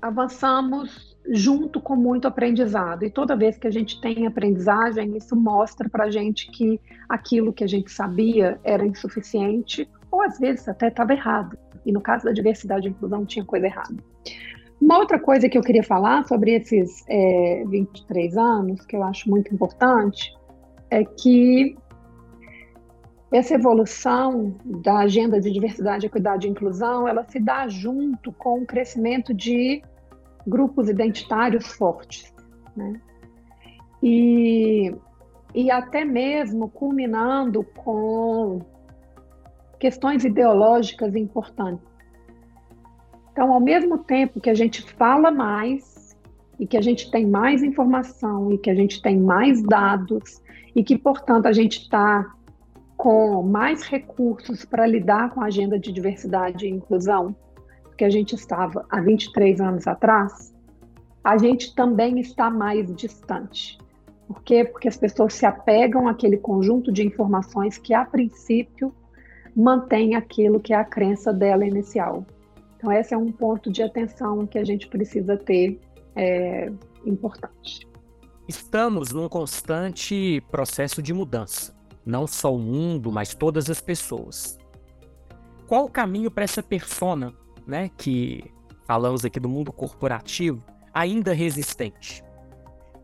avançamos 0.00 1.16
junto 1.30 1.80
com 1.80 1.96
muito 1.96 2.28
aprendizado. 2.28 3.04
E 3.04 3.10
toda 3.10 3.36
vez 3.36 3.56
que 3.56 3.66
a 3.66 3.70
gente 3.70 4.00
tem 4.00 4.26
aprendizagem, 4.26 5.16
isso 5.16 5.34
mostra 5.34 5.88
para 5.88 6.04
a 6.04 6.10
gente 6.10 6.50
que 6.50 6.80
aquilo 7.08 7.52
que 7.52 7.64
a 7.64 7.66
gente 7.66 7.90
sabia 7.90 8.58
era 8.62 8.84
insuficiente, 8.84 9.88
ou 10.10 10.22
às 10.22 10.38
vezes 10.38 10.68
até 10.68 10.88
estava 10.88 11.12
errado. 11.12 11.56
E 11.86 11.92
no 11.92 12.00
caso 12.00 12.24
da 12.24 12.32
diversidade 12.32 12.86
e 12.86 12.90
inclusão, 12.90 13.24
tinha 13.24 13.44
coisa 13.44 13.66
errada. 13.66 13.96
Uma 14.80 14.98
outra 14.98 15.18
coisa 15.18 15.48
que 15.48 15.56
eu 15.56 15.62
queria 15.62 15.82
falar 15.82 16.26
sobre 16.26 16.52
esses 16.52 17.02
é, 17.08 17.64
23 17.66 18.36
anos, 18.36 18.84
que 18.84 18.96
eu 18.96 19.02
acho 19.02 19.30
muito 19.30 19.52
importante, 19.54 20.30
é 20.90 21.04
que 21.04 21.76
essa 23.36 23.54
evolução 23.54 24.54
da 24.64 24.98
agenda 24.98 25.40
de 25.40 25.50
diversidade, 25.50 26.06
equidade 26.06 26.46
e 26.46 26.50
inclusão, 26.50 27.08
ela 27.08 27.24
se 27.24 27.40
dá 27.40 27.66
junto 27.66 28.30
com 28.30 28.60
o 28.60 28.66
crescimento 28.66 29.34
de 29.34 29.82
grupos 30.46 30.88
identitários 30.88 31.66
fortes, 31.72 32.32
né? 32.76 33.00
E, 34.00 34.94
e 35.52 35.68
até 35.68 36.04
mesmo 36.04 36.68
culminando 36.68 37.64
com 37.64 38.60
questões 39.80 40.24
ideológicas 40.24 41.16
importantes. 41.16 41.84
Então, 43.32 43.52
ao 43.52 43.60
mesmo 43.60 43.98
tempo 43.98 44.40
que 44.40 44.50
a 44.50 44.54
gente 44.54 44.80
fala 44.92 45.32
mais 45.32 46.16
e 46.60 46.68
que 46.68 46.76
a 46.76 46.80
gente 46.80 47.10
tem 47.10 47.26
mais 47.26 47.64
informação 47.64 48.52
e 48.52 48.58
que 48.58 48.70
a 48.70 48.74
gente 48.76 49.02
tem 49.02 49.18
mais 49.18 49.60
dados 49.60 50.40
e 50.76 50.84
que, 50.84 50.96
portanto, 50.96 51.46
a 51.46 51.52
gente 51.52 51.80
está 51.80 52.32
com 53.04 53.42
mais 53.42 53.82
recursos 53.82 54.64
para 54.64 54.86
lidar 54.86 55.34
com 55.34 55.42
a 55.42 55.44
agenda 55.44 55.78
de 55.78 55.92
diversidade 55.92 56.64
e 56.64 56.70
inclusão 56.70 57.36
que 57.98 58.02
a 58.02 58.08
gente 58.08 58.34
estava 58.34 58.86
há 58.88 58.98
23 58.98 59.60
anos 59.60 59.86
atrás, 59.86 60.54
a 61.22 61.36
gente 61.36 61.74
também 61.74 62.18
está 62.18 62.48
mais 62.48 62.90
distante. 62.96 63.76
Por 64.26 64.42
quê? 64.42 64.64
Porque 64.64 64.88
as 64.88 64.96
pessoas 64.96 65.34
se 65.34 65.44
apegam 65.44 66.08
àquele 66.08 66.38
conjunto 66.38 66.90
de 66.90 67.06
informações 67.06 67.76
que, 67.76 67.92
a 67.92 68.06
princípio, 68.06 68.90
mantém 69.54 70.14
aquilo 70.14 70.58
que 70.58 70.72
é 70.72 70.76
a 70.76 70.84
crença 70.84 71.30
dela 71.30 71.66
inicial. 71.66 72.24
Então, 72.78 72.90
esse 72.90 73.12
é 73.12 73.18
um 73.18 73.30
ponto 73.30 73.70
de 73.70 73.82
atenção 73.82 74.46
que 74.46 74.58
a 74.58 74.64
gente 74.64 74.88
precisa 74.88 75.36
ter 75.36 75.78
é, 76.16 76.72
importante. 77.04 77.86
Estamos 78.48 79.12
num 79.12 79.28
constante 79.28 80.42
processo 80.50 81.02
de 81.02 81.12
mudança. 81.12 81.73
Não 82.04 82.26
só 82.26 82.54
o 82.54 82.58
mundo, 82.58 83.10
mas 83.10 83.34
todas 83.34 83.70
as 83.70 83.80
pessoas. 83.80 84.58
Qual 85.66 85.86
o 85.86 85.90
caminho 85.90 86.30
para 86.30 86.44
essa 86.44 86.62
persona, 86.62 87.32
né, 87.66 87.90
que 87.96 88.44
falamos 88.86 89.24
aqui 89.24 89.40
do 89.40 89.48
mundo 89.48 89.72
corporativo, 89.72 90.62
ainda 90.92 91.32
resistente? 91.32 92.22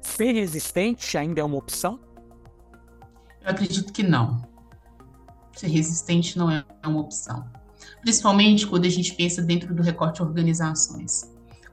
Ser 0.00 0.32
resistente 0.32 1.16
ainda 1.16 1.40
é 1.40 1.44
uma 1.44 1.56
opção? 1.56 1.98
Eu 3.42 3.50
acredito 3.50 3.92
que 3.92 4.02
não. 4.02 4.42
Ser 5.56 5.68
resistente 5.68 6.36
não 6.38 6.50
é 6.50 6.64
uma 6.84 7.00
opção 7.00 7.44
principalmente 8.00 8.66
quando 8.66 8.84
a 8.84 8.88
gente 8.88 9.14
pensa 9.14 9.42
dentro 9.42 9.74
do 9.74 9.82
recorte 9.82 10.22
organizações. 10.22 11.30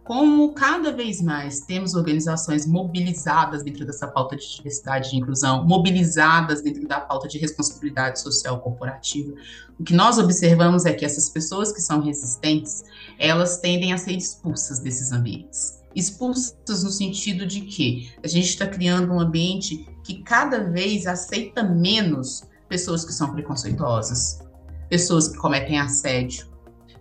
Como 0.08 0.54
cada 0.54 0.94
vez 0.94 1.22
mais 1.22 1.60
temos 1.60 1.94
organizações 1.94 2.66
mobilizadas 2.66 3.62
dentro 3.62 3.86
dessa 3.86 4.08
pauta 4.08 4.38
de 4.38 4.56
diversidade 4.56 5.14
e 5.14 5.20
inclusão, 5.20 5.68
mobilizadas 5.68 6.62
dentro 6.62 6.88
da 6.88 7.02
pauta 7.02 7.28
de 7.28 7.38
responsabilidade 7.38 8.22
social 8.22 8.62
corporativa, 8.62 9.34
o 9.78 9.84
que 9.84 9.94
nós 9.94 10.18
observamos 10.18 10.86
é 10.86 10.94
que 10.94 11.04
essas 11.04 11.28
pessoas 11.28 11.74
que 11.74 11.82
são 11.82 12.00
resistentes, 12.00 12.86
elas 13.20 13.58
tendem 13.58 13.92
a 13.92 13.98
ser 13.98 14.14
expulsas 14.14 14.80
desses 14.80 15.12
ambientes. 15.12 15.84
Expulsas 15.94 16.86
no 16.86 16.90
sentido 16.90 17.46
de 17.46 17.60
que 17.60 18.10
a 18.24 18.28
gente 18.30 18.48
está 18.48 18.66
criando 18.66 19.12
um 19.12 19.20
ambiente 19.20 19.86
que 20.06 20.24
cada 20.24 20.72
vez 20.72 21.06
aceita 21.06 21.64
menos 21.64 22.44
pessoas 22.70 23.04
que 23.04 23.12
são 23.12 23.34
preconceituosas, 23.34 24.40
pessoas 24.88 25.28
que 25.28 25.38
cometem 25.38 25.78
assédio, 25.78 26.48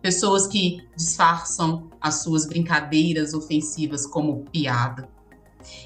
pessoas 0.07 0.47
que 0.47 0.87
disfarçam 0.95 1.91
as 2.01 2.23
suas 2.23 2.47
brincadeiras 2.47 3.35
ofensivas 3.35 4.07
como 4.07 4.45
piada. 4.53 5.09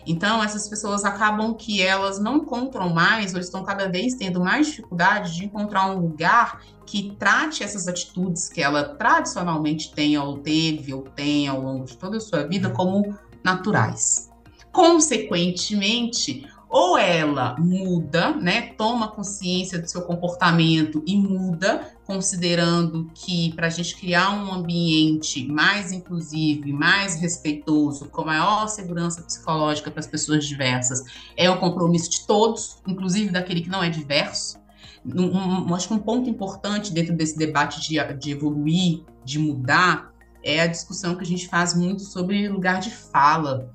Então, 0.06 0.44
essas 0.44 0.68
pessoas 0.68 1.06
acabam 1.06 1.54
que 1.54 1.80
elas 1.80 2.20
não 2.20 2.36
encontram 2.36 2.90
mais, 2.90 3.32
ou 3.32 3.40
estão 3.40 3.64
cada 3.64 3.88
vez 3.88 4.12
tendo 4.12 4.38
mais 4.38 4.66
dificuldade 4.66 5.34
de 5.34 5.46
encontrar 5.46 5.90
um 5.90 6.00
lugar 6.00 6.60
que 6.84 7.16
trate 7.18 7.62
essas 7.62 7.88
atitudes 7.88 8.50
que 8.50 8.60
ela 8.60 8.84
tradicionalmente 8.84 9.90
tem, 9.94 10.18
ou 10.18 10.36
teve, 10.36 10.92
ou 10.92 11.00
tem 11.00 11.48
ao 11.48 11.58
longo 11.58 11.86
de 11.86 11.96
toda 11.96 12.18
a 12.18 12.20
sua 12.20 12.46
vida, 12.46 12.68
como 12.68 13.16
naturais. 13.42 14.30
Consequentemente, 14.70 16.46
ou 16.68 16.98
ela 16.98 17.56
muda, 17.58 18.32
né, 18.32 18.74
toma 18.76 19.08
consciência 19.08 19.78
do 19.78 19.88
seu 19.88 20.02
comportamento 20.02 21.02
e 21.06 21.16
muda 21.16 21.90
considerando 22.10 23.08
que 23.14 23.52
para 23.54 23.68
a 23.68 23.70
gente 23.70 23.94
criar 23.94 24.32
um 24.32 24.52
ambiente 24.52 25.46
mais 25.46 25.92
inclusivo, 25.92 26.66
mais 26.66 27.14
respeitoso, 27.14 28.08
com 28.08 28.24
maior 28.24 28.66
segurança 28.66 29.22
psicológica 29.22 29.92
para 29.92 30.00
as 30.00 30.08
pessoas 30.08 30.44
diversas, 30.44 31.04
é 31.36 31.48
um 31.48 31.56
compromisso 31.58 32.10
de 32.10 32.26
todos, 32.26 32.78
inclusive 32.84 33.30
daquele 33.30 33.60
que 33.60 33.68
não 33.68 33.80
é 33.80 33.88
diverso. 33.88 34.58
Um, 35.06 35.68
um, 35.68 35.74
acho 35.74 35.86
que 35.86 35.94
um 35.94 36.00
ponto 36.00 36.28
importante 36.28 36.92
dentro 36.92 37.14
desse 37.14 37.38
debate 37.38 37.80
de, 37.80 38.02
de 38.14 38.32
evoluir, 38.32 39.04
de 39.24 39.38
mudar, 39.38 40.12
é 40.42 40.62
a 40.62 40.66
discussão 40.66 41.14
que 41.14 41.22
a 41.22 41.26
gente 41.26 41.46
faz 41.46 41.74
muito 41.76 42.02
sobre 42.02 42.48
lugar 42.48 42.80
de 42.80 42.90
fala, 42.90 43.70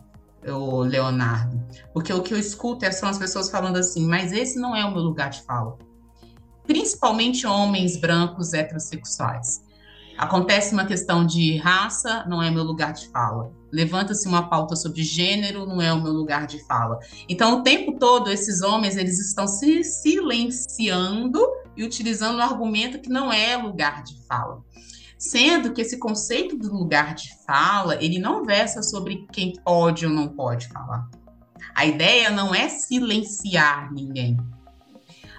o 0.45 0.81
Leonardo. 0.81 1.63
Porque 1.93 2.11
o 2.11 2.21
que 2.21 2.33
eu 2.33 2.37
escuto 2.37 2.83
é, 2.83 2.91
são 2.91 3.07
as 3.07 3.17
pessoas 3.17 3.49
falando 3.49 3.77
assim, 3.77 4.05
mas 4.05 4.33
esse 4.33 4.59
não 4.59 4.75
é 4.75 4.83
o 4.83 4.91
meu 4.91 5.03
lugar 5.03 5.29
de 5.29 5.41
fala 5.43 5.77
principalmente 6.65 7.45
homens 7.45 7.97
brancos 7.97 8.53
heterossexuais. 8.53 9.63
Acontece 10.17 10.73
uma 10.73 10.85
questão 10.85 11.25
de 11.25 11.57
raça, 11.57 12.25
não 12.25 12.41
é 12.41 12.49
meu 12.49 12.63
lugar 12.63 12.93
de 12.93 13.07
fala. 13.09 13.51
Levanta-se 13.71 14.27
uma 14.27 14.47
pauta 14.47 14.75
sobre 14.75 15.03
gênero, 15.03 15.65
não 15.65 15.81
é 15.81 15.91
o 15.91 16.01
meu 16.01 16.13
lugar 16.13 16.47
de 16.47 16.65
fala. 16.65 16.99
Então, 17.27 17.59
o 17.59 17.63
tempo 17.63 17.99
todo, 17.99 18.31
esses 18.31 18.61
homens 18.61 18.95
eles 18.95 19.19
estão 19.19 19.45
se 19.45 19.83
silenciando 19.83 21.45
e 21.75 21.83
utilizando 21.83 22.37
um 22.37 22.41
argumento 22.41 22.99
que 22.99 23.09
não 23.09 23.31
é 23.31 23.57
lugar 23.57 24.03
de 24.03 24.17
fala. 24.25 24.63
Sendo 25.17 25.73
que 25.73 25.81
esse 25.81 25.97
conceito 25.97 26.57
do 26.57 26.73
lugar 26.73 27.13
de 27.13 27.29
fala, 27.45 28.01
ele 28.01 28.17
não 28.17 28.45
versa 28.45 28.81
sobre 28.81 29.27
quem 29.33 29.53
pode 29.65 30.05
ou 30.05 30.11
não 30.11 30.29
pode 30.29 30.69
falar. 30.69 31.09
A 31.75 31.85
ideia 31.85 32.29
não 32.29 32.55
é 32.55 32.69
silenciar 32.69 33.91
ninguém. 33.91 34.37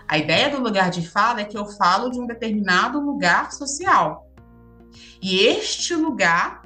A 0.08 0.18
ideia 0.18 0.50
do 0.50 0.62
lugar 0.62 0.90
de 0.90 1.06
fala 1.06 1.40
é 1.40 1.44
que 1.44 1.58
eu 1.58 1.66
falo 1.66 2.10
de 2.10 2.20
um 2.20 2.26
determinado 2.26 3.00
lugar 3.00 3.52
social. 3.52 4.30
E 5.20 5.40
este 5.40 5.94
lugar 5.94 6.62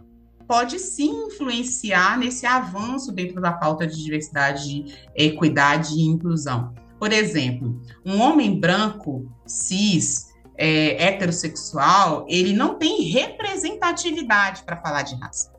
pode 0.46 0.79
sim 0.79 1.26
influenciar 1.26 2.18
nesse 2.18 2.44
avanço 2.44 3.12
dentro 3.12 3.40
da 3.40 3.53
pauta 3.53 3.87
de 3.87 4.03
diversidade, 4.03 5.09
equidade 5.14 5.94
e 5.94 6.03
inclusão. 6.03 6.74
Por 6.98 7.12
exemplo, 7.12 7.81
um 8.05 8.20
homem 8.20 8.59
branco, 8.59 9.31
cis, 9.46 10.26
é, 10.59 11.03
heterossexual, 11.03 12.26
ele 12.29 12.53
não 12.53 12.74
tem 12.74 13.05
representatividade 13.05 14.62
para 14.64 14.76
falar 14.76 15.03
de 15.03 15.14
raça. 15.14 15.50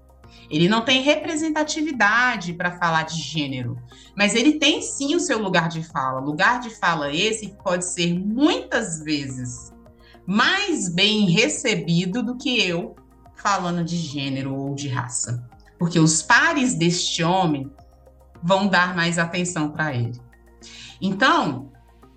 Ele 0.52 0.68
não 0.68 0.84
tem 0.84 1.02
representatividade 1.02 2.54
para 2.54 2.78
falar 2.78 3.04
de 3.04 3.16
gênero, 3.16 3.82
mas 4.18 4.36
ele 4.36 4.60
tem 4.60 4.82
sim 4.82 5.16
o 5.16 5.20
seu 5.20 5.40
lugar 5.40 5.70
de 5.70 5.82
fala. 5.82 6.20
Lugar 6.20 6.60
de 6.60 6.70
fala 6.70 7.14
esse 7.14 7.48
que 7.48 7.64
pode 7.64 7.86
ser 7.86 8.14
muitas 8.14 9.02
vezes 9.02 9.72
mais 10.28 10.94
bem 10.94 11.30
recebido 11.30 12.22
do 12.22 12.38
que 12.38 12.62
eu 12.62 12.96
falando 13.36 13.84
de 13.84 13.96
gênero 13.96 14.54
ou 14.54 14.76
de 14.76 14.90
raça. 14.90 15.50
Porque 15.80 16.00
os 16.00 16.22
pares 16.22 16.76
deste 16.76 17.24
homem 17.24 17.72
vão 18.44 18.68
dar 18.68 18.94
mais 18.94 19.18
atenção 19.18 19.72
para 19.72 19.96
ele. 19.96 20.20
Então, 21.02 21.72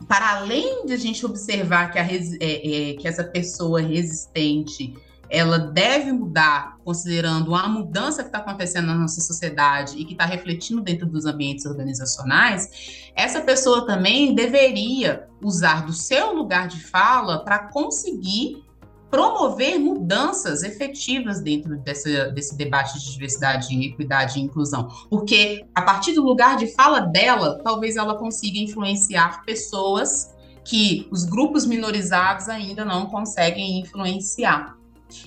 para 0.08 0.38
além 0.38 0.84
de 0.86 0.92
a 0.92 0.96
gente 0.96 1.24
observar 1.24 1.90
que, 1.90 1.98
a, 1.98 2.02
é, 2.04 2.90
é, 2.90 2.94
que 2.94 3.06
essa 3.06 3.24
pessoa 3.24 3.80
resistente 3.80 4.92
ela 5.34 5.58
deve 5.58 6.12
mudar, 6.12 6.76
considerando 6.84 7.54
a 7.54 7.68
mudança 7.68 8.22
que 8.22 8.28
está 8.28 8.38
acontecendo 8.38 8.86
na 8.86 8.94
nossa 8.94 9.20
sociedade 9.20 9.98
e 9.98 10.04
que 10.04 10.12
está 10.12 10.24
refletindo 10.24 10.80
dentro 10.80 11.06
dos 11.06 11.26
ambientes 11.26 11.66
organizacionais, 11.66 13.10
essa 13.16 13.40
pessoa 13.40 13.84
também 13.84 14.34
deveria 14.34 15.26
usar 15.42 15.84
do 15.86 15.92
seu 15.92 16.34
lugar 16.34 16.68
de 16.68 16.80
fala 16.84 17.44
para 17.44 17.70
conseguir 17.70 18.62
promover 19.10 19.78
mudanças 19.78 20.62
efetivas 20.62 21.40
dentro 21.40 21.76
desse, 21.78 22.30
desse 22.32 22.56
debate 22.56 22.98
de 22.98 23.12
diversidade, 23.12 23.86
equidade 23.86 24.38
e 24.38 24.42
inclusão. 24.42 24.88
Porque 25.08 25.64
a 25.74 25.82
partir 25.82 26.14
do 26.14 26.22
lugar 26.22 26.56
de 26.56 26.68
fala 26.74 27.00
dela, 27.00 27.60
talvez 27.62 27.96
ela 27.96 28.16
consiga 28.16 28.58
influenciar 28.58 29.44
pessoas 29.44 30.34
que 30.64 31.06
os 31.10 31.24
grupos 31.24 31.66
minorizados 31.66 32.48
ainda 32.48 32.84
não 32.84 33.06
conseguem 33.06 33.80
influenciar. 33.80 34.76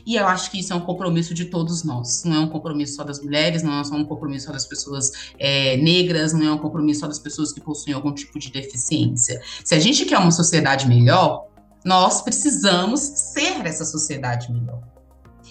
E 0.06 0.16
eu 0.16 0.28
acho 0.28 0.52
que 0.52 0.60
isso 0.60 0.74
é 0.74 0.76
um 0.76 0.82
compromisso 0.82 1.34
de 1.34 1.46
todos 1.46 1.84
nós. 1.84 2.24
Não 2.24 2.36
é 2.36 2.40
um 2.40 2.50
compromisso 2.50 2.96
só 2.96 3.04
das 3.04 3.22
mulheres, 3.22 3.64
não 3.64 3.80
é 3.80 3.84
só 3.84 3.96
um 3.96 4.06
compromisso 4.06 4.48
só 4.48 4.52
das 4.52 4.66
pessoas 4.66 5.12
é, 5.38 5.78
negras, 5.78 6.34
não 6.34 6.46
é 6.46 6.52
um 6.52 6.58
compromisso 6.58 7.02
só 7.02 7.08
das 7.08 7.20
pessoas 7.20 7.52
que 7.52 7.62
possuem 7.62 7.96
algum 7.96 8.14
tipo 8.14 8.38
de 8.40 8.52
deficiência. 8.52 9.42
Se 9.64 9.76
a 9.76 9.80
gente 9.80 10.06
quer 10.06 10.18
uma 10.18 10.32
sociedade 10.32 10.88
melhor, 10.88 11.48
nós 11.86 12.22
precisamos 12.22 13.00
ser 13.00 13.66
essa 13.66 13.86
sociedade 13.86 14.52
melhor. 14.52 14.82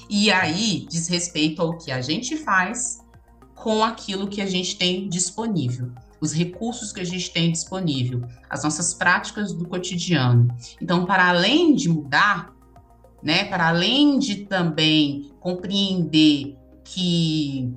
E 0.08 0.30
aí 0.30 0.86
diz 0.88 1.08
respeito 1.08 1.62
ao 1.62 1.78
que 1.78 1.90
a 1.90 2.00
gente 2.00 2.36
faz 2.36 2.98
com 3.54 3.82
aquilo 3.82 4.28
que 4.28 4.42
a 4.42 4.46
gente 4.46 4.76
tem 4.76 5.08
disponível 5.08 5.90
os 6.20 6.32
recursos 6.32 6.92
que 6.92 7.00
a 7.00 7.04
gente 7.04 7.30
tem 7.30 7.52
disponível, 7.52 8.22
as 8.48 8.64
nossas 8.64 8.94
práticas 8.94 9.52
do 9.52 9.66
cotidiano. 9.66 10.48
Então, 10.80 11.04
para 11.04 11.28
além 11.28 11.74
de 11.74 11.88
mudar, 11.88 12.55
né? 13.22 13.44
Para 13.44 13.68
além 13.68 14.18
de 14.18 14.44
também 14.44 15.32
compreender 15.40 16.56
que 16.84 17.72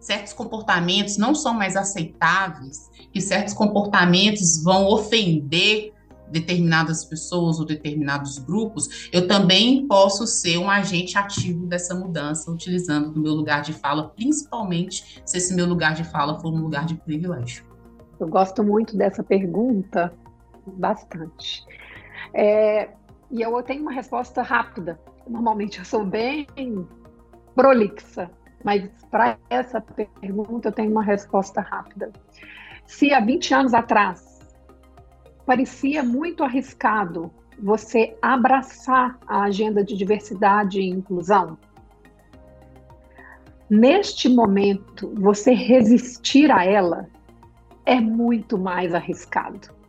certos 0.00 0.32
comportamentos 0.32 1.16
não 1.16 1.34
são 1.34 1.54
mais 1.54 1.76
aceitáveis, 1.76 2.90
que 3.12 3.20
certos 3.20 3.54
comportamentos 3.54 4.62
vão 4.62 4.86
ofender 4.86 5.92
determinadas 6.32 7.04
pessoas 7.04 7.60
ou 7.60 7.66
determinados 7.66 8.38
grupos, 8.38 9.08
eu 9.12 9.28
também 9.28 9.86
posso 9.86 10.26
ser 10.26 10.56
um 10.56 10.70
agente 10.70 11.16
ativo 11.18 11.66
dessa 11.66 11.94
mudança, 11.94 12.50
utilizando 12.50 13.14
o 13.14 13.20
meu 13.20 13.34
lugar 13.34 13.60
de 13.60 13.74
fala, 13.74 14.08
principalmente 14.08 15.22
se 15.26 15.36
esse 15.36 15.54
meu 15.54 15.66
lugar 15.66 15.94
de 15.94 16.04
fala 16.04 16.40
for 16.40 16.52
um 16.52 16.62
lugar 16.62 16.86
de 16.86 16.94
privilégio. 16.94 17.64
Eu 18.18 18.26
gosto 18.26 18.64
muito 18.64 18.96
dessa 18.96 19.22
pergunta, 19.22 20.12
bastante. 20.66 21.64
É, 22.32 22.88
e 23.32 23.40
eu 23.40 23.62
tenho 23.62 23.82
uma 23.82 23.92
resposta 23.92 24.42
rápida. 24.42 25.00
Normalmente 25.26 25.78
eu 25.78 25.84
sou 25.84 26.04
bem 26.04 26.46
prolixa, 27.54 28.30
mas 28.62 28.88
para 29.10 29.38
essa 29.48 29.80
pergunta 29.80 30.68
eu 30.68 30.72
tenho 30.72 30.90
uma 30.90 31.02
resposta 31.02 31.62
rápida. 31.62 32.12
Se 32.84 33.12
há 33.12 33.20
20 33.20 33.54
anos 33.54 33.74
atrás 33.74 34.38
parecia 35.46 36.02
muito 36.02 36.44
arriscado 36.44 37.32
você 37.58 38.16
abraçar 38.20 39.18
a 39.26 39.42
agenda 39.44 39.82
de 39.82 39.96
diversidade 39.96 40.80
e 40.80 40.90
inclusão, 40.90 41.56
neste 43.70 44.28
momento 44.28 45.12
você 45.16 45.52
resistir 45.52 46.50
a 46.50 46.64
ela 46.64 47.08
é 47.86 47.98
muito 47.98 48.58
mais 48.58 48.94
arriscado 48.94 49.81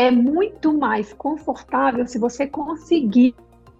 é 0.00 0.10
muito 0.10 0.72
mais 0.72 1.12
confortável 1.12 2.06
se 2.06 2.18
você 2.18 2.46
conseguir 2.46 3.34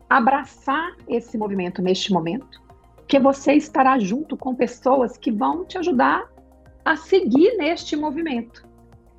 abraçar 0.06 0.94
esse 1.09 1.38
movimento 1.38 1.80
neste 1.80 2.12
momento, 2.12 2.61
que 3.09 3.18
você 3.18 3.54
estará 3.54 3.98
junto 3.98 4.37
com 4.37 4.54
pessoas 4.54 5.16
que 5.16 5.33
vão 5.33 5.64
te 5.64 5.78
ajudar 5.78 6.30
a 6.85 6.94
seguir 6.94 7.56
neste 7.56 7.96
movimento. 7.96 8.68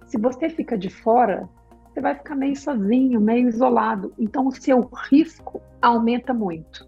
Se 0.05 0.19
você 0.19 0.47
fica 0.47 0.77
de 0.77 0.91
fora, 0.91 1.49
você 1.87 2.01
vai 2.01 2.13
ficar 2.13 2.35
meio 2.35 2.55
sozinho, 2.55 3.19
meio 3.19 3.49
isolado. 3.49 4.13
Então, 4.19 4.45
o 4.45 4.51
seu 4.51 4.87
risco 5.09 5.59
aumenta 5.81 6.35
muito. 6.35 6.87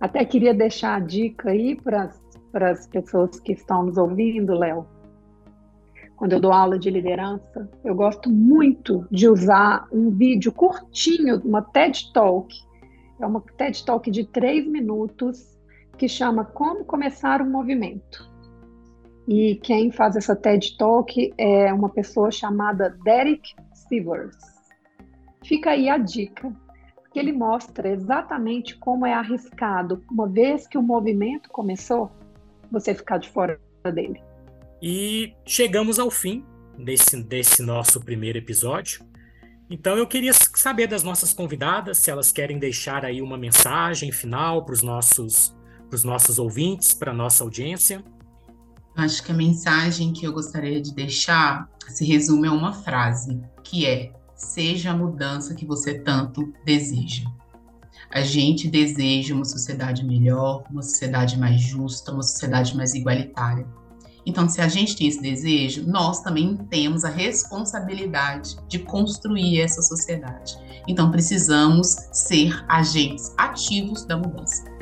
Até 0.00 0.24
queria 0.24 0.54
deixar 0.54 0.94
a 0.94 1.00
dica 1.00 1.50
aí 1.50 1.78
para 1.78 2.10
as 2.70 2.86
pessoas 2.86 3.38
que 3.40 3.52
estão 3.52 3.82
nos 3.82 3.98
ouvindo, 3.98 4.54
Léo 4.54 4.93
quando 6.16 6.32
eu 6.32 6.40
dou 6.40 6.52
aula 6.52 6.78
de 6.78 6.90
liderança, 6.90 7.68
eu 7.84 7.94
gosto 7.94 8.30
muito 8.30 9.06
de 9.10 9.28
usar 9.28 9.86
um 9.92 10.10
vídeo 10.10 10.52
curtinho, 10.52 11.40
uma 11.44 11.62
TED 11.62 12.12
Talk. 12.12 12.54
É 13.20 13.26
uma 13.26 13.40
TED 13.56 13.84
Talk 13.84 14.10
de 14.10 14.24
três 14.24 14.66
minutos 14.66 15.58
que 15.98 16.08
chama 16.08 16.44
Como 16.44 16.84
Começar 16.84 17.42
um 17.42 17.50
Movimento. 17.50 18.30
E 19.26 19.56
quem 19.56 19.90
faz 19.90 20.16
essa 20.16 20.36
TED 20.36 20.76
Talk 20.76 21.32
é 21.36 21.72
uma 21.72 21.88
pessoa 21.88 22.30
chamada 22.30 22.96
Derek 23.04 23.54
Sivers. 23.72 24.36
Fica 25.42 25.70
aí 25.70 25.88
a 25.88 25.98
dica, 25.98 26.54
porque 26.94 27.18
ele 27.18 27.32
mostra 27.32 27.88
exatamente 27.88 28.76
como 28.78 29.04
é 29.06 29.12
arriscado, 29.12 30.02
uma 30.10 30.28
vez 30.28 30.66
que 30.66 30.78
o 30.78 30.82
movimento 30.82 31.50
começou, 31.50 32.10
você 32.70 32.94
ficar 32.94 33.18
de 33.18 33.28
fora 33.30 33.58
dele. 33.92 34.22
E 34.86 35.32
chegamos 35.46 35.98
ao 35.98 36.10
fim 36.10 36.44
desse, 36.78 37.16
desse 37.22 37.62
nosso 37.62 37.98
primeiro 38.02 38.36
episódio. 38.36 39.02
Então 39.70 39.96
eu 39.96 40.06
queria 40.06 40.34
saber 40.34 40.86
das 40.86 41.02
nossas 41.02 41.32
convidadas 41.32 41.96
se 41.96 42.10
elas 42.10 42.30
querem 42.30 42.58
deixar 42.58 43.02
aí 43.02 43.22
uma 43.22 43.38
mensagem 43.38 44.12
final 44.12 44.62
para 44.62 44.74
os 44.74 44.82
nossos, 44.82 45.56
nossos 46.04 46.38
ouvintes, 46.38 46.92
para 46.92 47.12
a 47.12 47.14
nossa 47.14 47.42
audiência. 47.42 48.04
Acho 48.94 49.22
que 49.22 49.32
a 49.32 49.34
mensagem 49.34 50.12
que 50.12 50.26
eu 50.26 50.34
gostaria 50.34 50.82
de 50.82 50.94
deixar 50.94 51.66
se 51.88 52.04
resume 52.04 52.48
a 52.48 52.52
uma 52.52 52.74
frase, 52.74 53.40
que 53.62 53.86
é: 53.86 54.12
seja 54.36 54.90
a 54.90 54.96
mudança 54.96 55.54
que 55.54 55.64
você 55.64 55.98
tanto 55.98 56.52
deseja. 56.62 57.24
A 58.10 58.20
gente 58.20 58.68
deseja 58.68 59.34
uma 59.34 59.46
sociedade 59.46 60.04
melhor, 60.04 60.62
uma 60.70 60.82
sociedade 60.82 61.38
mais 61.38 61.62
justa, 61.62 62.12
uma 62.12 62.22
sociedade 62.22 62.76
mais 62.76 62.92
igualitária. 62.92 63.66
Então, 64.26 64.48
se 64.48 64.60
a 64.60 64.68
gente 64.68 64.96
tem 64.96 65.06
esse 65.06 65.20
desejo, 65.20 65.86
nós 65.86 66.20
também 66.20 66.56
temos 66.70 67.04
a 67.04 67.08
responsabilidade 67.08 68.56
de 68.68 68.78
construir 68.78 69.60
essa 69.60 69.82
sociedade. 69.82 70.56
Então, 70.88 71.10
precisamos 71.10 71.88
ser 72.12 72.64
agentes 72.68 73.32
ativos 73.36 74.04
da 74.04 74.16
mudança. 74.16 74.73